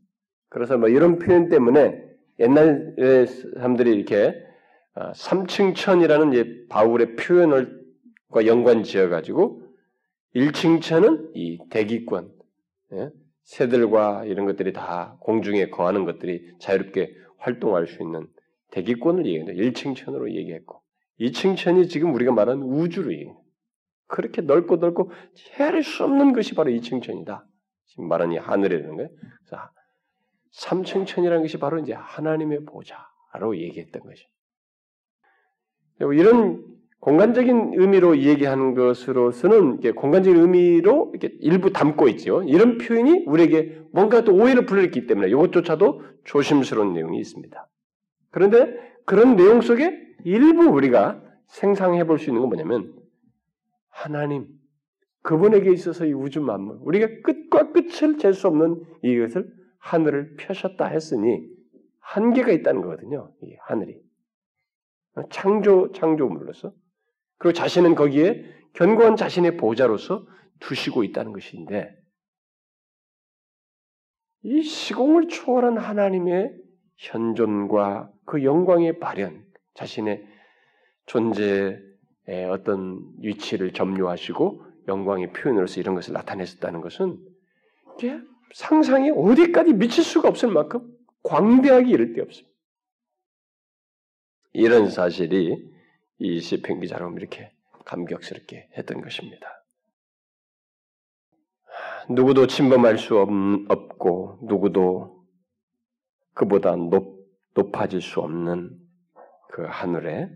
그래서 0.50 0.78
뭐 0.78 0.90
이런 0.90 1.20
표현 1.20 1.50
때문에 1.50 2.02
옛날 2.40 2.96
사람들이 3.56 3.92
이렇게 3.92 4.36
3층 4.96 5.72
어, 5.72 5.74
천이라는 5.74 6.68
바울의 6.70 7.16
표현을 7.16 7.82
과 8.32 8.46
연관 8.46 8.84
지어 8.84 9.10
가지고 9.10 9.62
1층 10.36 10.82
천은 10.82 11.32
이 11.36 11.60
대기권 11.70 12.32
예? 12.94 13.10
새들과 13.44 14.24
이런 14.26 14.46
것들이 14.46 14.72
다 14.72 15.18
공중에 15.20 15.70
거하는 15.70 16.06
것들이 16.06 16.54
자유롭게 16.60 17.14
활동할 17.40 17.88
수 17.88 18.02
있는 18.02 18.28
대기권을 18.72 19.26
얘기합니다. 19.26 19.62
1층 19.62 19.98
천으로 19.98 20.34
얘기했고 20.34 20.82
2층 21.20 21.58
천이 21.58 21.90
지금 21.90 22.14
우리가 22.14 22.32
말하는 22.32 22.64
우주로 22.64 23.12
얘기합니다. 23.12 23.41
그렇게 24.12 24.42
넓고 24.42 24.76
넓고 24.76 25.10
헤아릴 25.56 25.84
수 25.84 26.04
없는 26.04 26.34
것이 26.34 26.54
바로 26.54 26.70
2층 26.70 27.02
천이다. 27.02 27.48
지금 27.86 28.08
말하는 28.08 28.34
이 28.34 28.38
하늘이라는 28.38 28.96
거예요. 28.96 29.10
그래서 29.46 29.70
3층 30.54 31.08
천이라는 31.08 31.42
것이 31.44 31.58
바로 31.58 31.80
이제 31.80 31.94
하나님의 31.94 32.66
보좌로 32.66 33.58
얘기했던 33.58 34.04
것이. 34.04 34.28
이런 36.00 36.66
공간적인 37.00 37.74
의미로 37.76 38.18
얘기하는 38.18 38.76
것으로서는 38.76 39.80
공간적인 39.96 40.40
의미로 40.40 41.12
이렇게 41.14 41.36
일부 41.40 41.72
담고 41.72 42.10
있죠. 42.10 42.44
이런 42.44 42.78
표현이 42.78 43.24
우리에게 43.26 43.82
뭔가 43.92 44.24
또 44.24 44.34
오해를 44.36 44.66
불러일으키기 44.66 45.08
때문에 45.08 45.30
이것조차도 45.30 46.02
조심스러운 46.26 46.94
내용이 46.94 47.18
있습니다. 47.20 47.68
그런데 48.30 48.76
그런 49.06 49.36
내용 49.36 49.62
속에 49.62 49.98
일부 50.26 50.66
우리가 50.66 51.24
생상해 51.48 52.04
볼 52.04 52.20
수 52.20 52.30
있는 52.30 52.42
건 52.42 52.50
뭐냐면 52.50 53.01
하나님, 53.92 54.48
그분에게 55.22 55.72
있어서 55.72 56.06
이 56.06 56.14
우주 56.14 56.42
만물, 56.42 56.78
우리가 56.82 57.08
끝과 57.24 57.72
끝을 57.72 58.18
잴 58.18 58.34
수 58.34 58.48
없는 58.48 58.84
이것을 59.04 59.48
하늘을 59.78 60.36
펴셨다 60.38 60.86
했으니 60.86 61.48
한계가 62.00 62.52
있다는 62.52 62.82
거거든요. 62.82 63.32
이 63.44 63.56
하늘이 63.62 64.02
창조 65.30 65.92
창조물로서 65.92 66.74
그리고 67.38 67.54
자신은 67.54 67.96
거기에 67.96 68.46
견고한 68.74 69.16
자신의 69.16 69.58
보좌로서 69.58 70.26
두시고 70.60 71.04
있다는 71.04 71.34
것인데 71.34 71.96
이 74.44 74.64
시공을 74.64 75.28
초월한 75.28 75.78
하나님의 75.78 76.56
현존과 76.98 78.12
그 78.26 78.44
영광의 78.44 79.00
발현, 79.00 79.46
자신의 79.74 80.26
존재의 81.06 81.91
어떤 82.50 83.02
위치를 83.20 83.74
점유하시고 83.74 84.66
영광의 84.88 85.34
표현으로서 85.34 85.80
이런 85.80 85.96
것을 85.96 86.14
나타냈었다는 86.14 86.82
것은 86.82 87.20
상상이 88.54 89.12
어디까지 89.12 89.74
미칠 89.74 90.04
수가 90.04 90.30
없을 90.30 90.50
만큼 90.50 90.98
광대하게 91.24 91.90
이를 91.90 92.14
데 92.14 92.22
없습니다. 92.22 92.52
이런 94.54 94.90
사실이 94.90 95.72
이 96.20 96.40
시편 96.40 96.82
기자로 96.82 97.12
이렇게 97.18 97.52
감격스럽게 97.86 98.70
했던 98.78 99.02
것입니다. 99.02 99.48
누구도 102.10 102.48
침범할 102.48 102.98
수 102.98 103.18
없고 103.18 104.40
누구도 104.44 105.26
그보다 106.34 106.76
높, 106.76 107.28
높아질 107.54 108.02
수 108.02 108.20
없는 108.20 108.78
그 109.50 109.64
하늘에 109.68 110.30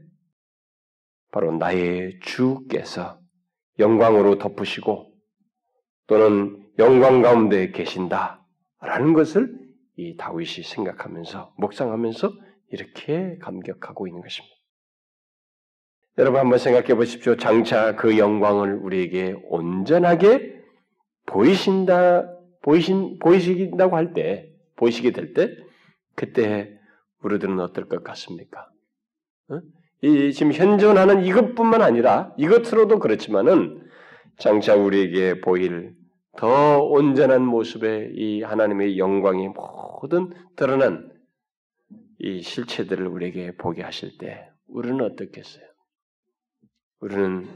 바로 1.35 1.51
나의 1.51 2.17
주께서 2.21 3.19
영광으로 3.77 4.37
덮으시고 4.37 5.11
또는 6.07 6.65
영광 6.79 7.21
가운데 7.21 7.71
계신다라는 7.71 9.11
것을 9.13 9.53
이 9.97 10.15
다윗이 10.15 10.63
생각하면서 10.63 11.55
묵상하면서 11.57 12.31
이렇게 12.71 13.37
감격하고 13.39 14.07
있는 14.07 14.21
것입니다. 14.21 14.55
여러분 16.19 16.39
한번 16.39 16.57
생각해 16.57 16.95
보십시오. 16.95 17.35
장차 17.35 17.97
그 17.97 18.17
영광을 18.17 18.75
우리에게 18.75 19.35
온전하게 19.49 20.55
보이신다, 21.25 22.33
보이신, 22.61 23.19
보이시긴다고 23.19 23.97
할 23.97 24.13
때, 24.13 24.49
보이시게 24.77 25.11
될 25.11 25.33
때, 25.33 25.49
그때 26.15 26.79
우리들은 27.23 27.59
어떨 27.59 27.89
것 27.89 28.05
같습니까? 28.05 28.69
어? 29.49 29.59
이 30.05 30.33
지금 30.33 30.53
현존하는 30.53 31.25
이것뿐만 31.25 31.81
아니라 31.81 32.31
이것으로도 32.37 32.99
그렇지만은 32.99 33.89
장차 34.37 34.75
우리에게 34.75 35.41
보일 35.41 35.95
더 36.37 36.83
온전한 36.83 37.41
모습의 37.43 38.11
이 38.13 38.43
하나님의 38.43 38.99
영광이 38.99 39.47
모든 39.47 40.29
드러난 40.55 41.11
이 42.19 42.43
실체들을 42.43 43.07
우리에게 43.07 43.55
보게 43.55 43.81
하실 43.81 44.15
때 44.19 44.47
우리는 44.67 45.01
어떻겠어요? 45.01 45.65
우리는 46.99 47.47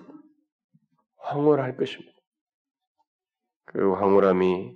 황홀할 1.18 1.78
것입니다. 1.78 2.18
그 3.66 3.94
황홀함이 3.94 4.74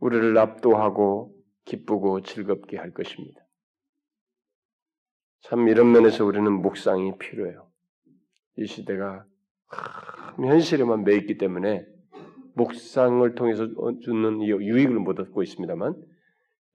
우리를 0.00 0.36
압도하고 0.36 1.34
기쁘고 1.64 2.20
즐겁게 2.20 2.76
할 2.76 2.92
것입니다. 2.92 3.43
참 5.44 5.68
이런 5.68 5.92
면에서 5.92 6.24
우리는 6.24 6.50
묵상이 6.50 7.18
필요해요. 7.18 7.68
이 8.56 8.66
시대가 8.66 9.26
현실에만 10.36 11.04
매 11.04 11.16
있기 11.16 11.36
때문에 11.36 11.84
묵상을 12.54 13.34
통해서 13.34 13.68
주는 14.02 14.42
유익을 14.42 14.94
못 14.94 15.20
얻고 15.20 15.42
있습니다만 15.42 16.02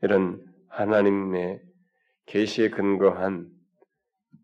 이런 0.04 0.46
하나님의 0.68 1.62
계시에 2.28 2.70
근거한 2.70 3.50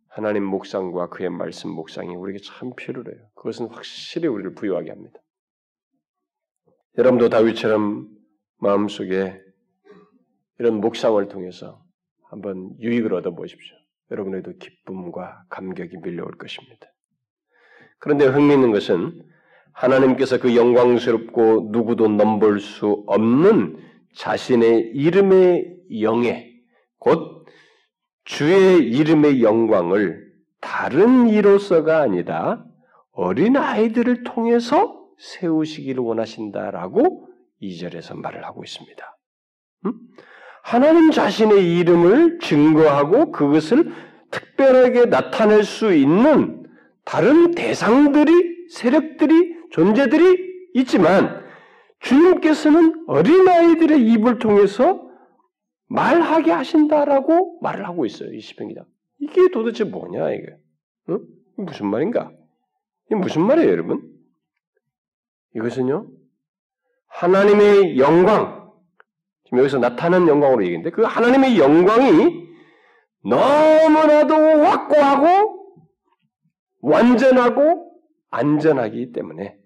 하나님 0.08 0.46
묵상과 0.46 1.10
그의 1.10 1.30
말씀 1.30 1.70
묵상이 1.70 2.16
우리에게 2.16 2.40
참 2.44 2.74
필요해요. 2.76 3.28
그것은 3.36 3.68
확실히 3.68 4.28
우리를 4.28 4.56
부유하게 4.56 4.90
합니다. 4.90 5.20
여러분도 6.98 7.30
다윗처럼 7.30 8.10
마음속에 8.58 9.40
이런 10.58 10.80
묵상을 10.80 11.28
통해서 11.28 11.84
한번 12.24 12.76
유익을 12.80 13.14
얻어 13.14 13.36
보십시오. 13.36 13.85
여러분에도 14.12 14.54
기쁨과 14.58 15.46
감격이 15.50 15.98
밀려올 16.04 16.32
것입니다. 16.38 16.88
그런데 18.00 18.26
흥미있는 18.26 18.72
것은 18.72 19.24
하나님께서 19.74 20.40
그 20.40 20.56
영광스럽고 20.56 21.70
누구도 21.72 22.08
넘볼 22.08 22.60
수 22.60 23.04
없는 23.08 23.78
자신의 24.16 24.92
이름의 24.94 25.78
영예, 26.02 26.54
곧 26.98 27.46
주의 28.24 28.88
이름의 28.88 29.44
영광을 29.44 30.26
다른 30.62 31.28
이로서가 31.30 32.02
아니라 32.02 32.66
어린 33.12 33.58
아이들을 33.58 34.24
통해서 34.24 35.06
세우시기를 35.18 36.02
원하신다라고 36.04 37.28
이절에서 37.60 38.16
말을 38.16 38.46
하고 38.46 38.64
있습니다. 38.64 39.18
음? 39.86 39.94
하나님 40.66 41.12
자신의 41.12 41.78
이름을 41.78 42.40
증거하고 42.40 43.32
그것을 43.32 43.94
특별하게 44.32 45.06
나타낼 45.06 45.64
수 45.64 45.94
있는 45.94 46.66
다른 47.04 47.52
대상들이, 47.52 48.70
세력들이, 48.72 49.58
존재들이 49.70 50.72
있지만 50.74 51.46
주님께서는 52.00 53.06
어린아이들의 53.06 54.08
입을 54.08 54.40
통해서 54.40 55.08
말하게 55.86 56.50
하신다라고 56.50 57.60
말을 57.62 57.86
하고 57.86 58.08
있어요. 58.08 58.34
이 58.34 58.40
시편기다. 58.40 58.86
이게 59.20 59.50
도대체 59.50 59.84
뭐냐, 59.84 60.32
이게. 60.32 60.58
어? 61.10 61.20
무슨 61.58 61.86
말인가? 61.86 62.32
이게 63.06 63.16
무슨 63.16 63.44
말이에요, 63.44 63.70
여러분? 63.70 64.02
이것은요, 65.56 66.08
하나님의 67.06 68.00
영광, 68.00 68.65
지금 69.46 69.60
여기서 69.60 69.80
나타나는 69.80 70.28
영광으로 70.28 70.64
얘기했는데, 70.64 70.96
그 70.96 71.04
하나님의 71.04 71.58
영광이 71.58 72.46
너무나도 73.24 74.36
확고하고, 74.64 75.76
완전하고, 76.82 77.92
안전하기 78.32 79.12
때문에, 79.12 79.58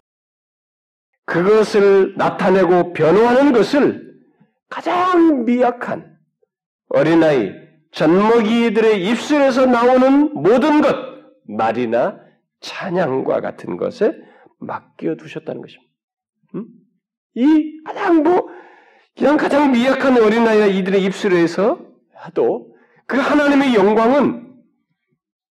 그것을 1.26 2.16
나타내고 2.18 2.94
변호하는 2.94 3.52
것을 3.54 4.10
가장 4.70 5.46
미약한 5.46 6.18
어린아이, 6.90 7.52
젖먹이들의 7.92 9.04
입술에서 9.10 9.66
나오는 9.66 10.34
모든 10.34 10.82
것, 10.82 10.96
말이나 11.48 12.20
찬양과 12.62 13.42
같은 13.42 13.78
것에 13.78 14.14
맡겨두셨다는 14.60 15.62
것입니다. 15.62 15.94
음? 16.56 16.66
이 17.36 17.82
가장 17.84 18.24
뭐, 18.24 18.50
그냥 19.20 19.36
가장 19.36 19.74
미약한 19.74 20.18
어린아이나 20.18 20.68
이들의 20.68 21.04
입술에서 21.04 21.78
하도 22.14 22.74
그 23.06 23.18
하나님의 23.18 23.76
영광은 23.76 24.64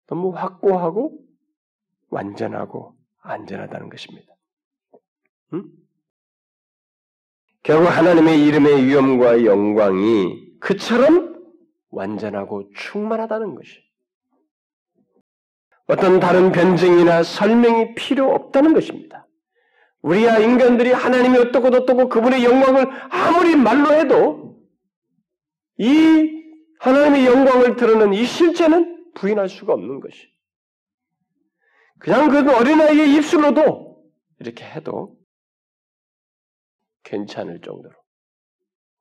너무 0.07 0.31
확고하고 0.31 1.19
완전하고 2.09 2.95
안전하다는 3.23 3.89
것입니다. 3.89 4.33
음? 5.55 5.64
결국 7.64 7.89
하나님의 7.89 8.45
이름의 8.45 8.87
위엄과 8.87 9.45
영광이 9.45 10.61
그처럼 10.61 11.35
완전하고 11.91 12.71
충만하다는 12.73 13.57
것이. 13.57 13.81
어떤 15.89 16.21
다른 16.21 16.53
변증이나 16.53 17.25
설명이 17.25 17.97
필요 17.97 18.33
없다는 18.33 18.75
것입니다. 18.75 19.26
우리야 20.03 20.39
인간들이 20.39 20.93
하나님이 20.93 21.39
어떻고 21.39 21.69
어떻고 21.69 22.09
그분의 22.09 22.45
영광을 22.45 22.89
아무리 23.11 23.57
말로 23.57 23.93
해도 23.93 24.57
이 25.79 26.37
하나님의 26.81 27.27
영광을 27.27 27.77
드러낸 27.77 28.13
이 28.15 28.25
실제는 28.25 29.13
부인할 29.15 29.49
수가 29.49 29.73
없는 29.75 30.01
것이. 30.01 30.29
그냥 31.99 32.29
그 32.29 32.55
어린아이의 32.55 33.15
입술로도 33.15 34.05
이렇게 34.41 34.65
해도 34.65 35.17
괜찮을 37.05 37.61
정도로 37.63 37.95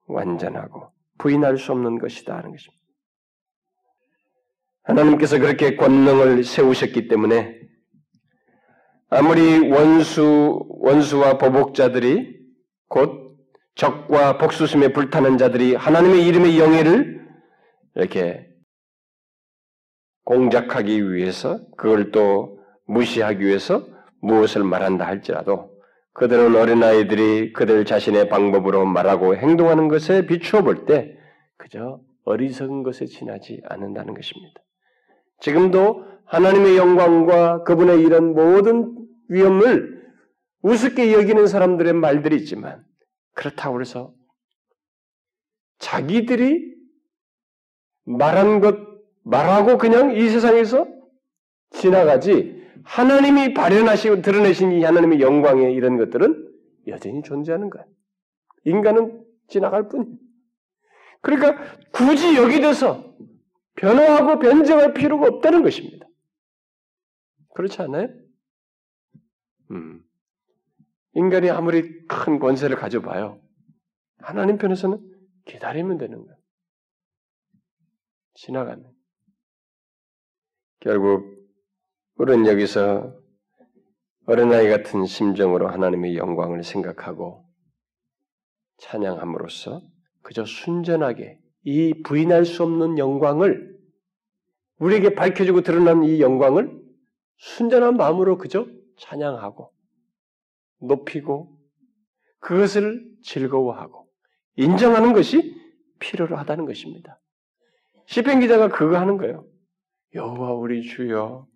완전하고 0.08 0.92
부인할 1.18 1.58
수 1.58 1.72
없는 1.72 2.00
것이다 2.00 2.38
하는 2.38 2.52
것입니다. 2.52 2.86
하나님께서 4.84 5.40
그렇게 5.40 5.76
권능을 5.76 6.44
세우셨기 6.44 7.08
때문에 7.08 7.60
아무리 9.10 9.70
원수 9.70 10.66
원수와 10.68 11.38
보복자들이 11.38 12.36
곧 12.88 13.38
적과 13.76 14.38
복수심에 14.38 14.94
불타는 14.94 15.38
자들이 15.38 15.76
하나님의 15.76 16.26
이름의 16.26 16.60
영예를 16.60 17.26
이렇게 17.96 18.48
공작하기 20.24 21.14
위해서 21.14 21.60
그걸 21.78 22.12
또 22.12 22.60
무시하기 22.88 23.46
위해서 23.46 23.86
무엇을 24.22 24.64
말한다 24.64 25.06
할지라도 25.06 25.72
그들은 26.14 26.56
어린아이들이 26.56 27.54
그들 27.54 27.86
자신의 27.86 28.30
방법으로 28.30 28.86
말하고 28.86 29.36
행동하는 29.36 29.88
것에 29.88 30.26
비추어 30.26 30.62
볼 30.64 30.86
때 30.86 31.18
그저 31.58 32.00
어리석은 32.24 32.84
것에 32.84 33.06
지나지 33.06 33.62
않는다는 33.66 34.14
것입니다. 34.14 34.62
지금도 35.42 36.06
하나님의 36.26 36.78
영광과 36.78 37.64
그분의 37.64 38.02
이런 38.02 38.34
모든 38.34 38.96
위험을 39.30 40.04
우습게 40.62 41.14
여기는 41.14 41.48
사람들의 41.48 41.94
말들이 41.94 42.38
있지만 42.38 42.84
그렇다고 43.34 43.82
해서 43.82 44.14
자기들이 45.80 46.74
말한 48.06 48.62
것 48.62 48.78
말하고 49.24 49.78
그냥 49.78 50.16
이 50.16 50.30
세상에서 50.30 50.88
지나가지 51.72 52.64
하나님이 52.84 53.54
발현하시고 53.54 54.22
드러내신 54.22 54.72
이 54.74 54.84
하나님의 54.84 55.20
영광의 55.20 55.74
이런 55.74 55.98
것들은 55.98 56.50
여전히 56.88 57.24
존재하는 57.24 57.70
거야. 57.70 57.84
인간은 58.64 59.24
지나갈 59.48 59.88
뿐이야. 59.90 60.16
그러니까 61.22 61.58
굳이 61.92 62.36
여기 62.36 62.62
돼서 62.62 63.16
변화하고 63.76 64.40
변증할 64.40 64.94
필요가 64.94 65.28
없다는 65.28 65.64
것입니다. 65.64 66.05
그렇지 67.56 67.82
않아요? 67.82 68.10
음. 69.72 70.04
인간이 71.14 71.50
아무리 71.50 72.06
큰 72.06 72.38
권세를 72.40 72.76
가져봐요. 72.76 73.42
하나님 74.18 74.58
편에서는 74.58 75.00
기다리면 75.46 75.98
되는 75.98 76.24
거야. 76.26 76.36
지나가면. 78.34 78.94
결국 80.82 81.34
우리는 82.16 82.46
여기서 82.46 83.16
어린아이 84.28 84.68
같은 84.68 85.06
심정으로 85.06 85.70
하나님의 85.70 86.18
영광을 86.18 86.64
생각하고 86.64 87.46
찬양함으로써 88.80 89.82
그저 90.24 90.44
순전하게 90.44 91.40
이 91.64 92.02
부인할 92.04 92.46
수 92.46 92.64
없는 92.64 92.98
영광을 92.98 93.74
우리에게 94.80 95.16
밝혀지고 95.16 95.62
드러난 95.62 96.04
이 96.04 96.20
영광을 96.20 96.85
순전한 97.38 97.98
마음으로 97.98 98.38
그저 98.38 98.68
찬양하고 98.98 99.74
높이고 100.82 101.58
그것을 102.40 103.06
즐거워하고 103.24 104.08
인정하는 104.56 105.14
것이 105.14 105.56
필요로 106.00 106.38
하다는 106.38 106.66
것입니다. 106.66 107.20
시편 108.06 108.40
기자가 108.40 108.70
그거 108.70 108.98
하는 108.98 109.18
거예요. 109.18 109.46
여호와 110.14 110.54
우리 110.54 110.84
주여 110.84 111.48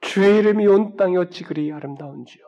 주의 0.00 0.38
이름이 0.38 0.66
온 0.66 0.96
땅에 0.96 1.16
어찌 1.16 1.44
그리 1.44 1.72
아름다운지요. 1.72 2.44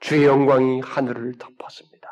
주의 0.00 0.24
영광이 0.24 0.80
하늘을 0.80 1.34
덮었습니다. 1.38 2.08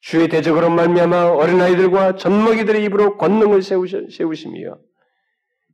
주의 0.00 0.28
대적으로 0.28 0.70
말미암아 0.70 1.32
어린아이들과 1.32 2.16
젖먹이들의 2.16 2.84
입으로 2.84 3.16
권능을 3.16 3.62
세우시며 3.62 4.78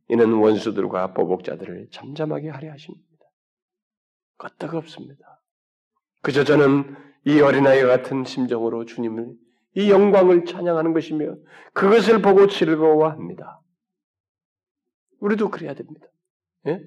이는 0.07 0.33
원수들과 0.33 1.13
보복자들을 1.13 1.89
잠잠하게 1.91 2.49
하려 2.49 2.71
하십니다. 2.71 3.05
끄떡없습니다. 4.37 5.41
그저 6.21 6.43
저는 6.43 6.95
이 7.25 7.39
어린아이 7.39 7.81
같은 7.83 8.23
심정으로 8.23 8.85
주님을 8.85 9.33
이 9.75 9.91
영광을 9.91 10.45
찬양하는 10.45 10.93
것이며 10.93 11.35
그것을 11.73 12.21
보고 12.21 12.47
즐거워합니다. 12.47 13.61
우리도 15.19 15.49
그래야 15.49 15.73
됩니다. 15.73 16.07
예? 16.67 16.81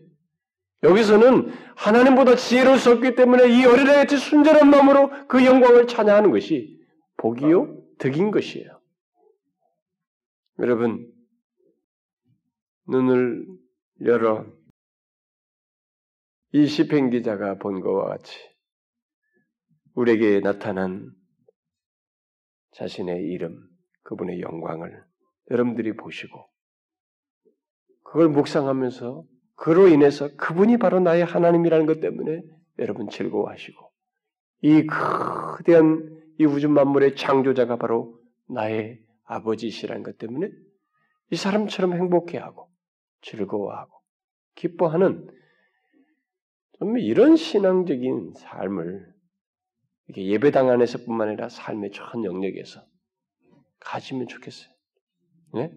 여기서는 0.83 1.53
하나님보다 1.77 2.37
없기 2.93 3.17
때문에 3.17 3.49
이 3.49 3.65
어린아이같이 3.65 4.17
순전한 4.17 4.71
마음으로 4.71 5.11
그 5.27 5.45
영광을 5.45 5.89
찬양하는 5.89 6.31
것이 6.31 6.81
복이요 7.17 7.77
덕인 7.99 8.31
것이에요. 8.31 8.81
여러분 10.61 11.08
눈을 12.89 13.47
열어. 14.07 14.47
이 16.53 16.67
시편 16.67 17.11
기자가 17.11 17.59
본 17.59 17.81
것과 17.81 18.09
같이 18.09 18.39
우리에게 19.95 20.41
나타난 20.41 21.11
자신의 22.73 23.25
이름, 23.25 23.69
그분의 24.05 24.41
영광을 24.41 25.05
여러분들이 25.51 25.97
보시고 25.97 26.49
그걸 28.05 28.31
묵상하면서 28.31 29.25
그로 29.57 29.89
인해서 29.89 30.35
그분이 30.37 30.79
바로 30.79 31.01
나의 31.01 31.25
하나님이라는 31.25 31.85
것 31.85 32.01
때문에 32.01 32.41
여러분 32.79 33.11
즐거워하시고 33.11 33.93
이 34.63 34.87
거대한 34.87 36.23
이 36.39 36.47
우주 36.47 36.71
만물의 36.71 37.17
창조자가 37.17 37.77
바로 37.77 38.19
나의 38.49 39.01
아버지시라는 39.25 40.03
것 40.05 40.17
때문에 40.17 40.49
이 41.31 41.37
사람처럼 41.37 41.93
행복해하고 41.93 42.68
즐거워하고 43.23 44.01
기뻐하는 44.55 45.29
좀 46.79 46.99
이런 46.99 47.37
신앙적인 47.37 48.35
삶을 48.37 49.15
예배당 50.17 50.71
안에서뿐만 50.71 51.29
아니라 51.29 51.49
삶의 51.49 51.91
전 51.93 52.25
영역에서 52.25 52.85
가지면 53.81 54.27
좋겠어요. 54.27 54.73
네? 55.55 55.73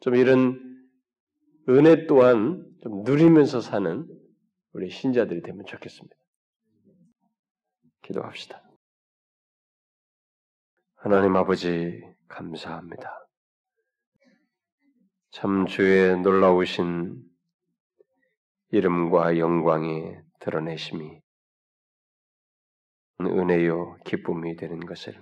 좀 0.00 0.14
이런 0.14 0.60
은혜 1.68 2.06
또한 2.06 2.64
좀 2.82 3.02
누리면서 3.02 3.60
사는 3.60 4.06
우리 4.72 4.90
신자들이 4.90 5.42
되면 5.42 5.64
좋겠습니다. 5.64 6.14
기도합시다. 8.02 8.62
하나님 10.96 11.34
아버지 11.36 12.02
감사합니다. 12.28 13.25
참 15.36 15.66
주의 15.66 16.18
놀라우신 16.18 17.22
이름과 18.70 19.36
영광이 19.36 20.14
드러내심이 20.40 21.20
은혜요 23.20 23.98
기쁨이 24.06 24.56
되는 24.56 24.80
것을 24.86 25.12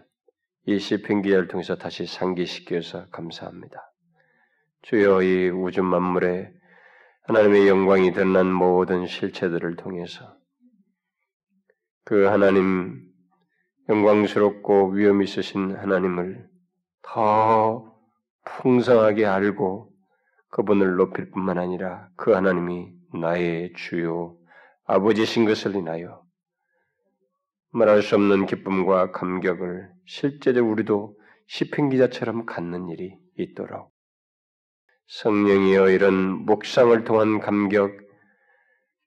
이 0.67 0.79
시편 0.79 1.23
기를 1.23 1.49
통해서 1.49 1.75
다시 1.75 2.07
상기시켜서 2.07 3.09
감사합니다. 3.09 3.93
주여 4.83 5.23
이 5.25 5.49
우주 5.49 5.83
만물에 5.83 6.53
하나님의 7.23 7.67
영광이 7.67 8.13
드러난 8.13 8.53
모든 8.53 9.09
실체들을 9.09 9.75
통해서 9.75 10.39
그 12.05 12.27
하나님 12.27 13.05
영광스럽고 13.89 14.91
위험 14.91 15.25
있으신 15.25 15.75
하나님을 15.75 16.49
더 17.03 17.93
풍성하게 18.45 19.27
알고 19.27 19.93
그분을 20.55 20.95
높일 20.95 21.33
뿐만 21.33 21.59
아니라 21.59 22.09
그 22.17 22.31
하나님이 22.31 22.93
나의 23.21 23.73
주요 23.75 24.37
아버지신 24.87 25.47
것을 25.47 25.75
인하여 25.75 26.23
말할 27.73 28.03
수 28.03 28.15
없는 28.15 28.47
기쁨과 28.47 29.11
감격을 29.11 29.91
실제로 30.07 30.65
우리도 30.65 31.19
시편 31.49 31.89
기자처럼 31.89 32.47
갖는 32.47 32.89
일이 32.89 33.19
있도록 33.37 33.93
성령이여 35.09 35.91
이런 35.91 36.15
묵상을 36.47 37.03
통한 37.03 37.41
감격, 37.41 37.91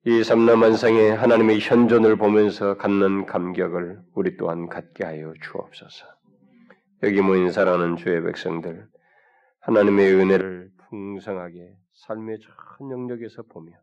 이 0.05 0.23
삼라만상의 0.23 1.15
하나님의 1.15 1.59
현존을 1.61 2.17
보면서 2.17 2.75
갖는 2.75 3.25
감격을 3.25 4.01
우리 4.13 4.35
또한 4.35 4.67
갖게 4.67 5.05
하여 5.05 5.33
주옵소서. 5.41 6.05
여기 7.03 7.21
모인 7.21 7.51
사랑하는 7.51 7.95
주의 7.95 8.21
백성들, 8.21 8.85
하나님의 9.61 10.13
은혜를 10.13 10.76
풍성하게 10.89 11.77
삶의 11.93 12.39
전 12.39 12.91
영역에서 12.91 13.43
보며 13.43 13.77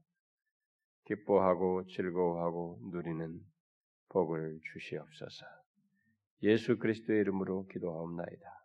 기뻐하고 1.07 1.87
즐거워하고 1.87 2.81
누리는 2.91 3.41
복을 4.09 4.61
주시옵소서. 4.73 5.45
예수 6.43 6.79
그리스도의 6.79 7.21
이름으로 7.21 7.67
기도하옵나이다. 7.69 8.64